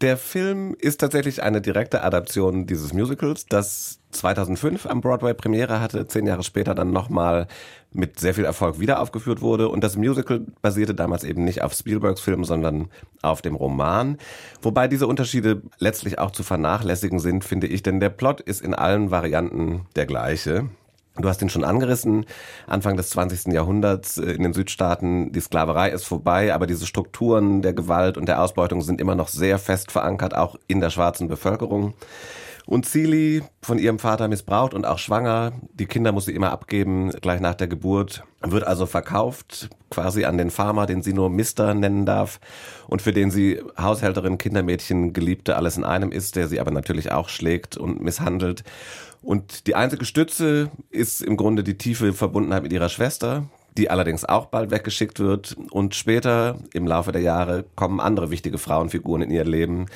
[0.00, 6.06] Der Film ist tatsächlich eine direkte Adaption dieses Musicals, das 2005 am Broadway Premiere hatte,
[6.08, 7.46] zehn Jahre später dann nochmal
[7.92, 9.68] mit sehr viel Erfolg wieder aufgeführt wurde.
[9.68, 12.88] Und das Musical basierte damals eben nicht auf Spielbergs Film, sondern
[13.22, 14.18] auf dem Roman.
[14.62, 18.74] Wobei diese Unterschiede letztlich auch zu vernachlässigen sind, finde ich, denn der Plot ist in
[18.74, 20.68] allen Varianten der gleiche.
[21.16, 22.26] Du hast ihn schon angerissen,
[22.66, 23.52] Anfang des 20.
[23.52, 28.42] Jahrhunderts in den Südstaaten, die Sklaverei ist vorbei, aber diese Strukturen der Gewalt und der
[28.42, 31.94] Ausbeutung sind immer noch sehr fest verankert, auch in der schwarzen Bevölkerung.
[32.66, 37.10] Und Celie, von ihrem Vater missbraucht und auch schwanger, die Kinder muss sie immer abgeben,
[37.10, 41.74] gleich nach der Geburt, wird also verkauft, quasi an den Farmer, den sie nur Mister
[41.74, 42.40] nennen darf
[42.88, 47.12] und für den sie Haushälterin, Kindermädchen, Geliebte, alles in einem ist, der sie aber natürlich
[47.12, 48.64] auch schlägt und misshandelt.
[49.24, 54.24] Und die einzige Stütze ist im Grunde die tiefe Verbundenheit mit ihrer Schwester, die allerdings
[54.24, 55.56] auch bald weggeschickt wird.
[55.70, 59.86] Und später, im Laufe der Jahre, kommen andere wichtige Frauenfiguren in ihr Leben.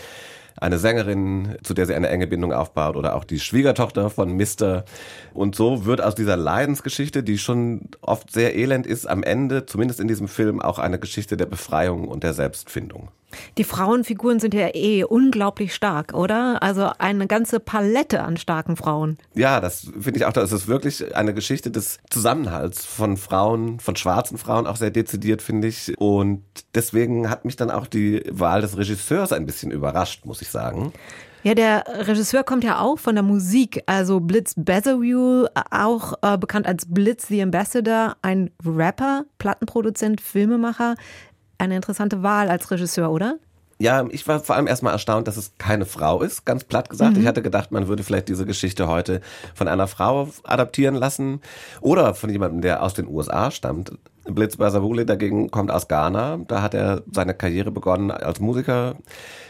[0.57, 4.87] Eine Sängerin, zu der sie eine enge Bindung aufbaut, oder auch die Schwiegertochter von Mister.
[5.35, 10.01] Und so wird aus dieser Leidensgeschichte, die schon oft sehr elend ist, am Ende, zumindest
[10.01, 13.11] in diesem Film, auch eine Geschichte der Befreiung und der Selbstfindung.
[13.57, 16.63] Die Frauenfiguren sind ja eh unglaublich stark, oder?
[16.63, 19.19] Also eine ganze Palette an starken Frauen.
[19.35, 20.33] Ja, das finde ich auch.
[20.33, 25.43] Das ist wirklich eine Geschichte des Zusammenhalts von Frauen, von schwarzen Frauen, auch sehr dezidiert,
[25.43, 25.95] finde ich.
[25.99, 26.43] Und
[26.75, 30.93] deswegen hat mich dann auch die Wahl des Regisseurs ein bisschen überrascht, muss ich sagen.
[31.45, 33.83] Ja, der Regisseur kommt ja auch von der Musik.
[33.87, 40.97] Also Blitz Bezerview, auch äh, bekannt als Blitz the Ambassador, ein Rapper, Plattenproduzent, Filmemacher.
[41.59, 43.37] Eine interessante Wahl als Regisseur, oder?
[43.81, 47.15] Ja, ich war vor allem erstmal erstaunt, dass es keine Frau ist, ganz platt gesagt.
[47.15, 47.23] Mhm.
[47.23, 49.21] Ich hatte gedacht, man würde vielleicht diese Geschichte heute
[49.55, 51.41] von einer Frau adaptieren lassen
[51.81, 53.93] oder von jemandem, der aus den USA stammt.
[54.35, 56.39] Blitz Basavule dagegen kommt aus Ghana.
[56.47, 58.97] Da hat er seine Karriere begonnen als Musiker.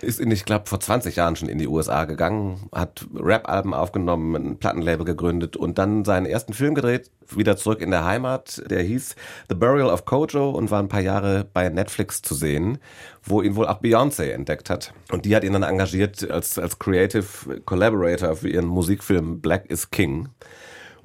[0.01, 4.35] Ist in, ich glaube, vor 20 Jahren schon in die USA gegangen, hat Rap-Alben aufgenommen,
[4.37, 8.63] ein Plattenlabel gegründet und dann seinen ersten Film gedreht, wieder zurück in der Heimat.
[8.71, 9.17] Der hieß
[9.49, 12.79] The Burial of Kojo und war ein paar Jahre bei Netflix zu sehen,
[13.23, 14.93] wo ihn wohl auch Beyoncé entdeckt hat.
[15.11, 19.91] Und die hat ihn dann engagiert als, als Creative Collaborator für ihren Musikfilm Black is
[19.91, 20.29] King.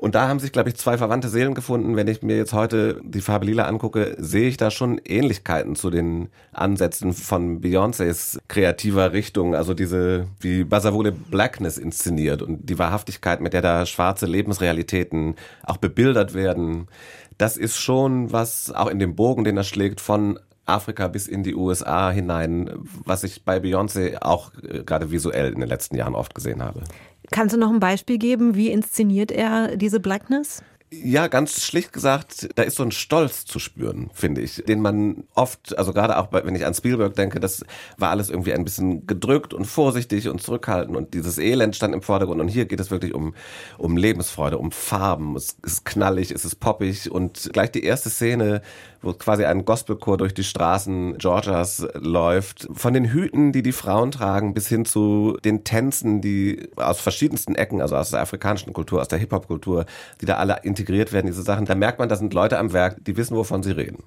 [0.04, 1.96] Und da haben sich, glaube ich, zwei verwandte Seelen gefunden.
[1.96, 5.90] Wenn ich mir jetzt heute die Farbe Lila angucke, sehe ich da schon Ähnlichkeiten zu
[5.90, 9.56] den Ansätzen von Beyoncés kreativer Richtung.
[9.56, 15.78] Also diese, wie Basavole Blackness inszeniert und die Wahrhaftigkeit, mit der da schwarze Lebensrealitäten auch
[15.78, 16.90] bebildert werden.
[17.38, 21.44] Das ist schon was, auch in dem Bogen, den er schlägt, von Afrika bis in
[21.44, 22.70] die USA hinein,
[23.06, 26.84] was ich bei Beyoncé auch äh, gerade visuell in den letzten Jahren oft gesehen habe.
[27.32, 30.62] Kannst du noch ein Beispiel geben, wie inszeniert er diese Blackness?
[31.02, 35.24] Ja, ganz schlicht gesagt, da ist so ein Stolz zu spüren, finde ich, den man
[35.34, 37.66] oft, also gerade auch bei, wenn ich an Spielberg denke, das
[37.98, 42.04] war alles irgendwie ein bisschen gedrückt und vorsichtig und zurückhaltend und dieses Elend stand im
[42.04, 43.34] Vordergrund und hier geht es wirklich um,
[43.80, 48.62] um Lebensfreude, um Farben, es ist knallig, es ist poppig und gleich die erste Szene,
[49.04, 54.12] wo quasi ein Gospelchor durch die Straßen Georgias läuft, von den Hüten, die die Frauen
[54.12, 59.02] tragen, bis hin zu den Tänzen, die aus verschiedensten Ecken, also aus der afrikanischen Kultur,
[59.02, 59.86] aus der Hip-Hop-Kultur,
[60.22, 63.04] die da alle integriert werden, diese Sachen, da merkt man, da sind Leute am Werk,
[63.06, 63.98] die wissen, wovon sie reden.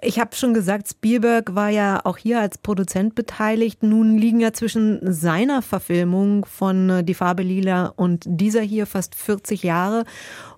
[0.00, 3.82] Ich habe schon gesagt, Spielberg war ja auch hier als Produzent beteiligt.
[3.82, 9.14] Nun liegen ja zwischen seiner Verfilmung von äh, Die Farbe Lila und dieser hier fast
[9.14, 10.04] 40 Jahre.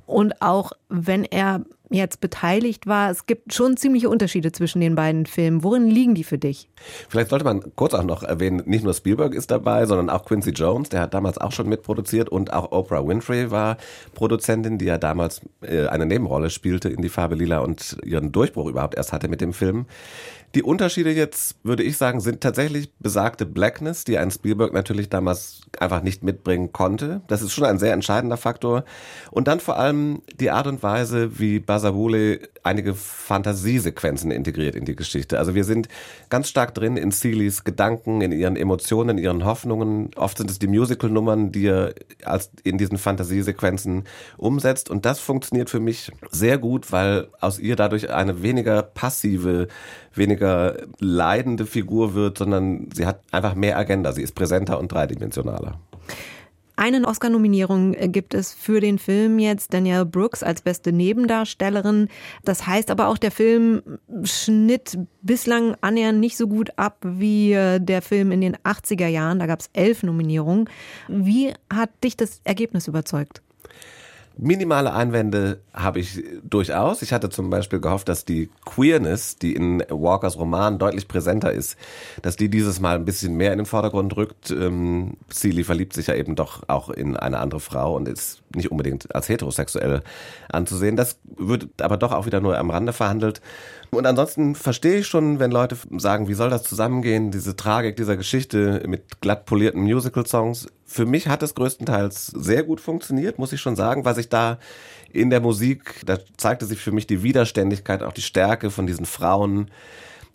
[0.07, 5.27] Und auch wenn er jetzt beteiligt war, es gibt schon ziemliche Unterschiede zwischen den beiden
[5.27, 5.63] Filmen.
[5.63, 6.69] Worin liegen die für dich?
[7.09, 10.51] Vielleicht sollte man kurz auch noch erwähnen, nicht nur Spielberg ist dabei, sondern auch Quincy
[10.51, 13.77] Jones, der hat damals auch schon mitproduziert und auch Oprah Winfrey war
[14.15, 18.69] Produzentin, die ja damals äh, eine Nebenrolle spielte in Die Farbe Lila und ihren Durchbruch
[18.69, 19.87] überhaupt erst hatte mit dem Film.
[20.55, 25.61] Die Unterschiede jetzt, würde ich sagen, sind tatsächlich besagte Blackness, die ein Spielberg natürlich damals
[25.79, 27.21] einfach nicht mitbringen konnte.
[27.29, 28.85] Das ist schon ein sehr entscheidender Faktor.
[29.31, 34.97] Und dann vor allem die Art und Weise, wie Basavule einige Fantasiesequenzen integriert in die
[34.97, 35.39] Geschichte.
[35.39, 35.89] Also wir sind
[36.31, 40.11] ganz stark drin in Seelys Gedanken, in ihren Emotionen, in ihren Hoffnungen.
[40.17, 41.95] Oft sind es die Musical-Nummern, die er
[42.25, 44.05] als in diesen Fantasiesequenzen
[44.39, 44.89] umsetzt.
[44.89, 49.69] Und das funktioniert für mich sehr gut, weil aus ihr dadurch eine weniger passive
[50.19, 54.13] weniger leidende Figur wird, sondern sie hat einfach mehr Agenda.
[54.13, 55.79] Sie ist präsenter und dreidimensionaler.
[56.79, 62.07] Eine Oscar-Nominierung gibt es für den Film jetzt Danielle Brooks als beste Nebendarstellerin.
[62.45, 63.83] Das heißt aber auch, der Film
[64.23, 69.41] schnitt bislang annähernd nicht so gut ab wie äh, der Film in den 80er Jahren.
[69.41, 70.71] Da gab es elf Nominierungen.
[71.09, 73.43] Wie hat dich das Ergebnis überzeugt?
[74.41, 77.03] Minimale Einwände habe ich durchaus.
[77.03, 81.77] Ich hatte zum Beispiel gehofft, dass die Queerness, die in Walkers Roman deutlich präsenter ist,
[82.23, 84.53] dass die dieses Mal ein bisschen mehr in den Vordergrund rückt.
[84.53, 88.71] Ähm, Seeley verliebt sich ja eben doch auch in eine andere Frau und ist nicht
[88.71, 90.03] unbedingt als heterosexuell
[90.51, 90.97] anzusehen.
[90.97, 93.41] Das wird aber doch auch wieder nur am Rande verhandelt.
[93.91, 98.17] Und ansonsten verstehe ich schon, wenn Leute sagen, wie soll das zusammengehen, diese Tragik dieser
[98.17, 100.67] Geschichte mit glatt polierten Musical-Songs.
[100.85, 104.59] Für mich hat es größtenteils sehr gut funktioniert, muss ich schon sagen, was ich da
[105.11, 109.07] in der Musik, da zeigte sich für mich die Widerständigkeit, auch die Stärke von diesen
[109.07, 109.71] Frauen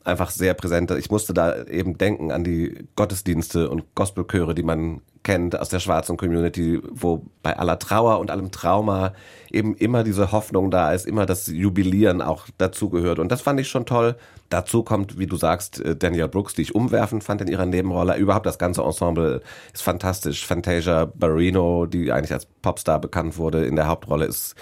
[0.03, 0.91] einfach sehr präsent.
[0.91, 5.79] Ich musste da eben denken an die Gottesdienste und Gospelchöre, die man kennt aus der
[5.79, 9.13] schwarzen Community, wo bei aller Trauer und allem Trauma
[9.51, 13.19] eben immer diese Hoffnung da ist, immer das Jubilieren auch dazugehört.
[13.19, 14.15] Und das fand ich schon toll.
[14.49, 18.17] Dazu kommt, wie du sagst, äh, Danielle Brooks, die ich umwerfend fand in ihrer Nebenrolle.
[18.17, 19.41] Überhaupt das ganze Ensemble
[19.73, 20.45] ist fantastisch.
[20.45, 24.55] Fantasia Barrino, die eigentlich als Popstar bekannt wurde, in der Hauptrolle ist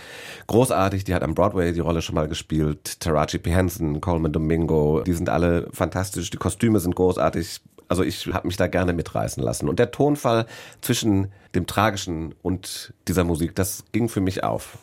[0.47, 1.03] großartig.
[1.03, 2.99] Die hat am Broadway die Rolle schon mal gespielt.
[2.99, 3.51] Taraji P.
[3.51, 6.30] Henson, Coleman Domingo, die sind alle fantastisch.
[6.30, 7.62] Die Kostüme sind großartig.
[7.91, 9.67] Also ich habe mich da gerne mitreißen lassen.
[9.67, 10.45] Und der Tonfall
[10.79, 14.77] zwischen dem Tragischen und dieser Musik, das ging für mich auf.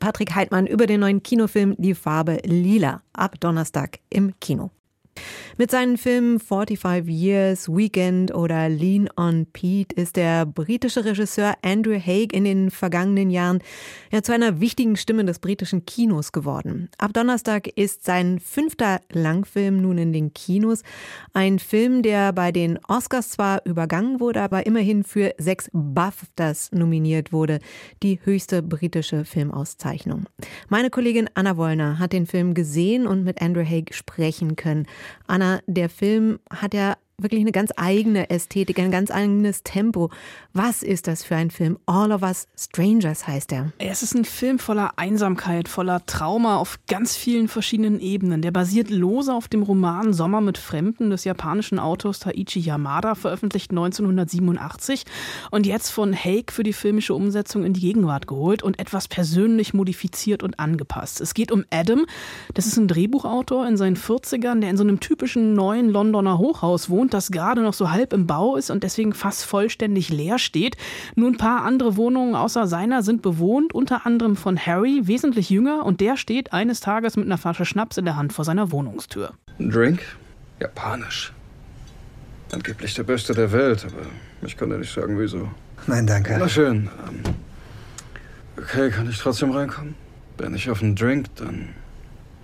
[0.00, 4.70] Patrick Heidmann über den neuen Kinofilm Die Farbe Lila ab Donnerstag im Kino.
[5.60, 11.98] Mit seinen Filmen 45 Years, Weekend oder Lean on Pete ist der britische Regisseur Andrew
[11.98, 13.58] Haig in den vergangenen Jahren
[14.12, 16.90] ja zu einer wichtigen Stimme des britischen Kinos geworden.
[16.98, 20.82] Ab Donnerstag ist sein fünfter Langfilm nun in den Kinos.
[21.32, 27.32] Ein Film, der bei den Oscars zwar übergangen wurde, aber immerhin für sechs BAFTAs nominiert
[27.32, 27.58] wurde,
[28.04, 30.26] die höchste britische Filmauszeichnung.
[30.68, 34.86] Meine Kollegin Anna Wollner hat den Film gesehen und mit Andrew Haig sprechen können.
[35.26, 40.10] Anna, der Film hat ja wirklich eine ganz eigene Ästhetik, ein ganz eigenes Tempo.
[40.52, 41.76] Was ist das für ein Film?
[41.84, 43.72] All of Us Strangers heißt er.
[43.78, 48.40] Es ist ein Film voller Einsamkeit, voller Trauma auf ganz vielen verschiedenen Ebenen.
[48.40, 53.72] Der basiert lose auf dem Roman Sommer mit Fremden des japanischen Autors Taichi Yamada, veröffentlicht
[53.72, 55.02] 1987
[55.50, 59.74] und jetzt von Haig für die filmische Umsetzung in die Gegenwart geholt und etwas persönlich
[59.74, 61.20] modifiziert und angepasst.
[61.20, 62.06] Es geht um Adam,
[62.54, 66.88] das ist ein Drehbuchautor in seinen 40ern, der in so einem typischen neuen Londoner Hochhaus
[66.88, 70.76] wohnt, das gerade noch so halb im Bau ist und deswegen fast vollständig leer steht.
[71.14, 75.84] Nur ein paar andere Wohnungen außer seiner sind bewohnt, unter anderem von Harry, wesentlich jünger,
[75.84, 79.32] und der steht eines Tages mit einer Flasche Schnaps in der Hand vor seiner Wohnungstür.
[79.58, 80.00] Ein Drink?
[80.60, 81.32] Japanisch.
[82.52, 84.06] Angeblich der beste der Welt, aber
[84.46, 85.50] ich konnte nicht sagen, wieso.
[85.86, 86.36] Nein, danke.
[86.38, 86.88] Na schön.
[87.06, 87.34] Ähm,
[88.56, 89.94] okay, kann ich trotzdem reinkommen?
[90.38, 91.68] Wenn ich auf einen Drink, dann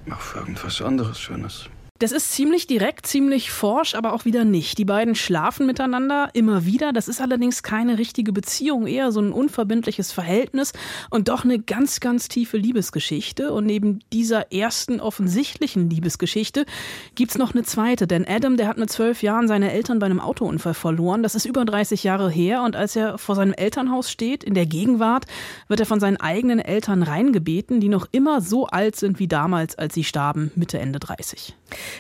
[0.06, 1.68] mach für irgendwas anderes Schönes.
[2.00, 4.78] Das ist ziemlich direkt, ziemlich forsch, aber auch wieder nicht.
[4.78, 6.92] Die beiden schlafen miteinander immer wieder.
[6.92, 10.72] Das ist allerdings keine richtige Beziehung, eher so ein unverbindliches Verhältnis
[11.08, 13.52] und doch eine ganz, ganz tiefe Liebesgeschichte.
[13.52, 16.66] Und neben dieser ersten offensichtlichen Liebesgeschichte
[17.14, 18.08] gibt's noch eine zweite.
[18.08, 21.22] Denn Adam, der hat mit zwölf Jahren seine Eltern bei einem Autounfall verloren.
[21.22, 22.64] Das ist über 30 Jahre her.
[22.64, 25.26] Und als er vor seinem Elternhaus steht, in der Gegenwart,
[25.68, 29.78] wird er von seinen eigenen Eltern reingebeten, die noch immer so alt sind wie damals,
[29.78, 31.54] als sie starben, Mitte, Ende 30.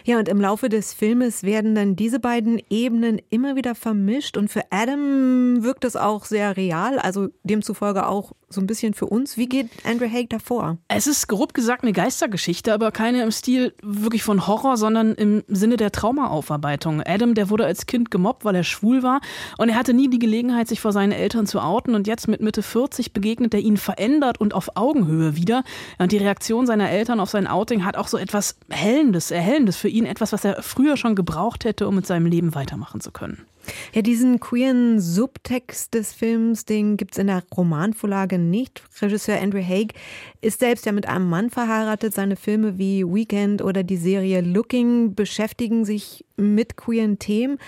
[0.04, 4.50] Ja, und im Laufe des Filmes werden dann diese beiden Ebenen immer wieder vermischt und
[4.50, 9.36] für Adam wirkt es auch sehr real, also demzufolge auch so ein bisschen für uns.
[9.36, 10.78] Wie geht Andrew Haig davor?
[10.88, 15.42] Es ist grob gesagt eine Geistergeschichte, aber keine im Stil wirklich von Horror, sondern im
[15.48, 17.02] Sinne der Traumaaufarbeitung.
[17.04, 19.20] Adam, der wurde als Kind gemobbt, weil er schwul war
[19.58, 22.40] und er hatte nie die Gelegenheit, sich vor seinen Eltern zu outen und jetzt mit
[22.40, 25.64] Mitte 40 begegnet er ihnen verändert und auf Augenhöhe wieder.
[25.98, 29.88] Und die Reaktion seiner Eltern auf sein Outing hat auch so etwas Hellendes, Erhellendes für
[29.88, 33.46] ihn, etwas, was er früher schon gebraucht hätte, um mit seinem Leben weitermachen zu können.
[33.94, 38.82] Ja, diesen queeren Subtext des Films, den gibt es in der Romanvorlage nicht.
[39.00, 39.94] Regisseur Andrew Haig
[40.40, 42.14] ist selbst ja mit einem Mann verheiratet.
[42.14, 47.58] Seine Filme wie Weekend oder die Serie Looking beschäftigen sich mit queeren Themen.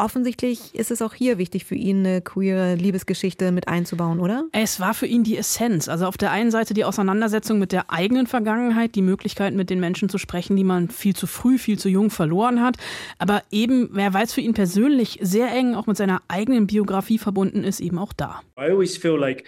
[0.00, 4.46] Offensichtlich ist es auch hier wichtig für ihn, eine queere Liebesgeschichte mit einzubauen, oder?
[4.52, 5.90] Es war für ihn die Essenz.
[5.90, 9.78] Also auf der einen Seite die Auseinandersetzung mit der eigenen Vergangenheit, die Möglichkeit, mit den
[9.78, 12.78] Menschen zu sprechen, die man viel zu früh, viel zu jung verloren hat.
[13.18, 17.62] Aber eben, wer weiß für ihn persönlich sehr eng auch mit seiner eigenen Biografie verbunden
[17.62, 18.40] ist, eben auch da.
[18.58, 19.44] I always feel like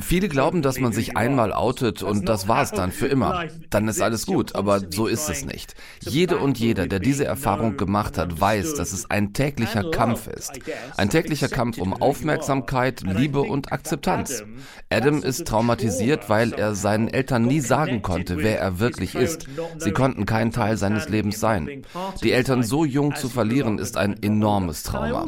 [0.00, 3.44] Viele glauben, dass man sich einmal outet und das war's dann für immer.
[3.68, 5.74] Dann ist alles gut, aber so ist es nicht.
[6.00, 10.52] Jede und jeder, der diese Erfahrung gemacht hat, weiß, dass es ein täglicher Kampf ist.
[10.96, 14.42] Ein täglicher Kampf um Aufmerksamkeit, Liebe und Akzeptanz.
[14.88, 19.46] Adam ist traumatisiert, weil er seinen Eltern nie sagen konnte, wer er wirklich ist.
[19.76, 21.82] Sie konnten kein Teil seines Lebens sein.
[22.22, 25.26] Die Eltern so jung zu verlieren, ist ein enormes Trauma.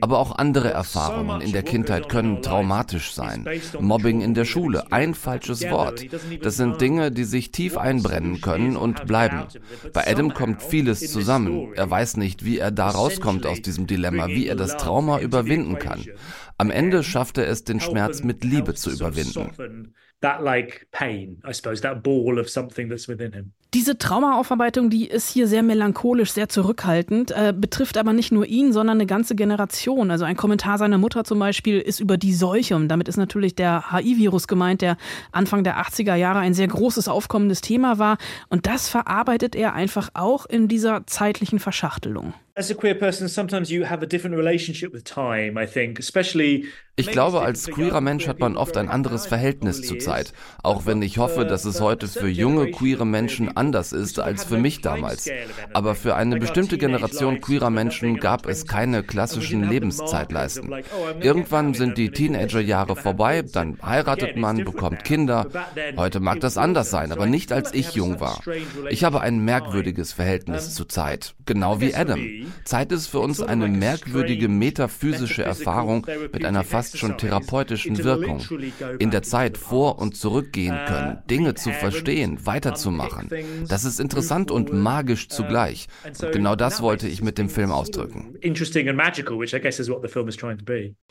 [0.00, 3.44] Aber auch andere andere Erfahrungen in der Kindheit können traumatisch sein.
[3.80, 6.06] Mobbing in der Schule, ein falsches Wort.
[6.42, 9.46] Das sind Dinge, die sich tief einbrennen können und bleiben.
[9.92, 11.74] Bei Adam kommt vieles zusammen.
[11.74, 15.80] Er weiß nicht, wie er da rauskommt aus diesem Dilemma, wie er das Trauma überwinden
[15.80, 16.04] kann.
[16.56, 21.52] Am Ende schafft er es, den Schmerz mit Liebe zu überwinden that like pain, I
[21.52, 23.52] suppose, that ball of something that's within him.
[23.74, 28.72] Diese Traumaaufarbeitung, die ist hier sehr melancholisch, sehr zurückhaltend, äh, betrifft aber nicht nur ihn,
[28.72, 30.12] sondern eine ganze Generation.
[30.12, 33.56] Also ein Kommentar seiner Mutter zum Beispiel ist über die Seuche und damit ist natürlich
[33.56, 34.96] der HIV-Virus gemeint, der
[35.32, 38.18] Anfang der 80er Jahre ein sehr großes aufkommendes Thema war.
[38.48, 42.32] Und das verarbeitet er einfach auch in dieser zeitlichen Verschachtelung.
[42.56, 46.66] As a queer person, sometimes you have a different relationship with time, I think, especially
[46.96, 50.32] ich glaube, als queerer Mensch hat man oft ein anderes Verhältnis zur Zeit,
[50.62, 54.58] auch wenn ich hoffe, dass es heute für junge queere Menschen anders ist als für
[54.58, 55.28] mich damals.
[55.72, 60.72] Aber für eine bestimmte Generation queerer Menschen gab es keine klassischen Lebenszeitleisten.
[61.20, 65.48] Irgendwann sind die Teenagerjahre vorbei, dann heiratet man, bekommt Kinder.
[65.96, 68.40] Heute mag das anders sein, aber nicht als ich jung war.
[68.88, 72.24] Ich habe ein merkwürdiges Verhältnis zur Zeit, genau wie Adam.
[72.64, 78.42] Zeit ist für uns eine merkwürdige metaphysische Erfahrung mit einer fast schon therapeutischen Wirkung.
[78.98, 83.30] In der Zeit vor und zurückgehen uh, können, Dinge zu verstehen, weiterzumachen.
[83.68, 85.86] Das ist interessant und magisch uh, zugleich.
[86.04, 88.36] Und genau das wollte ich mit dem Film ausdrücken.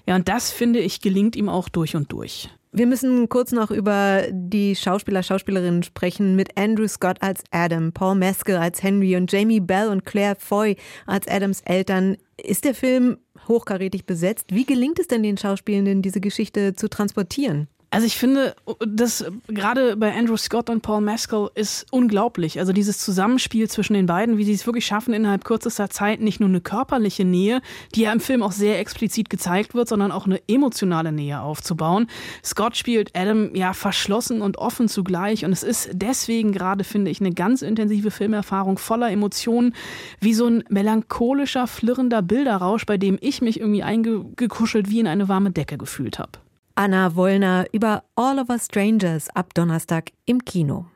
[0.06, 2.50] Ja, und das finde ich gelingt ihm auch durch und durch.
[2.76, 8.16] Wir müssen kurz noch über die Schauspieler, Schauspielerinnen sprechen mit Andrew Scott als Adam, Paul
[8.16, 12.18] Mescal als Henry und Jamie Bell und Claire Foy als Adams Eltern.
[12.36, 14.48] Ist der Film hochkarätig besetzt?
[14.50, 17.68] Wie gelingt es denn den Schauspielenden, diese Geschichte zu transportieren?
[17.94, 22.58] Also ich finde, das gerade bei Andrew Scott und Paul Mescal ist unglaublich.
[22.58, 26.40] Also dieses Zusammenspiel zwischen den beiden, wie sie es wirklich schaffen, innerhalb kürzester Zeit nicht
[26.40, 27.62] nur eine körperliche Nähe,
[27.94, 32.08] die ja im Film auch sehr explizit gezeigt wird, sondern auch eine emotionale Nähe aufzubauen.
[32.44, 37.22] Scott spielt Adam ja verschlossen und offen zugleich und es ist deswegen gerade, finde ich,
[37.22, 39.76] eine ganz intensive Filmerfahrung voller Emotionen,
[40.20, 45.28] wie so ein melancholischer, flirrender Bilderrausch, bei dem ich mich irgendwie eingekuschelt wie in eine
[45.30, 46.40] warme Decke gefühlt habe.
[46.76, 50.88] Anna Wollner über All of Us Strangers ab Donnerstag im Kino.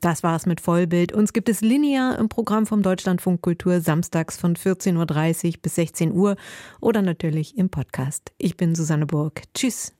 [0.00, 1.12] Das war's mit Vollbild.
[1.12, 6.12] Uns gibt es linear im Programm vom Deutschlandfunk Kultur samstags von 14.30 Uhr bis 16
[6.12, 6.36] Uhr
[6.80, 8.32] oder natürlich im Podcast.
[8.38, 9.42] Ich bin Susanne Burg.
[9.54, 9.92] Tschüss.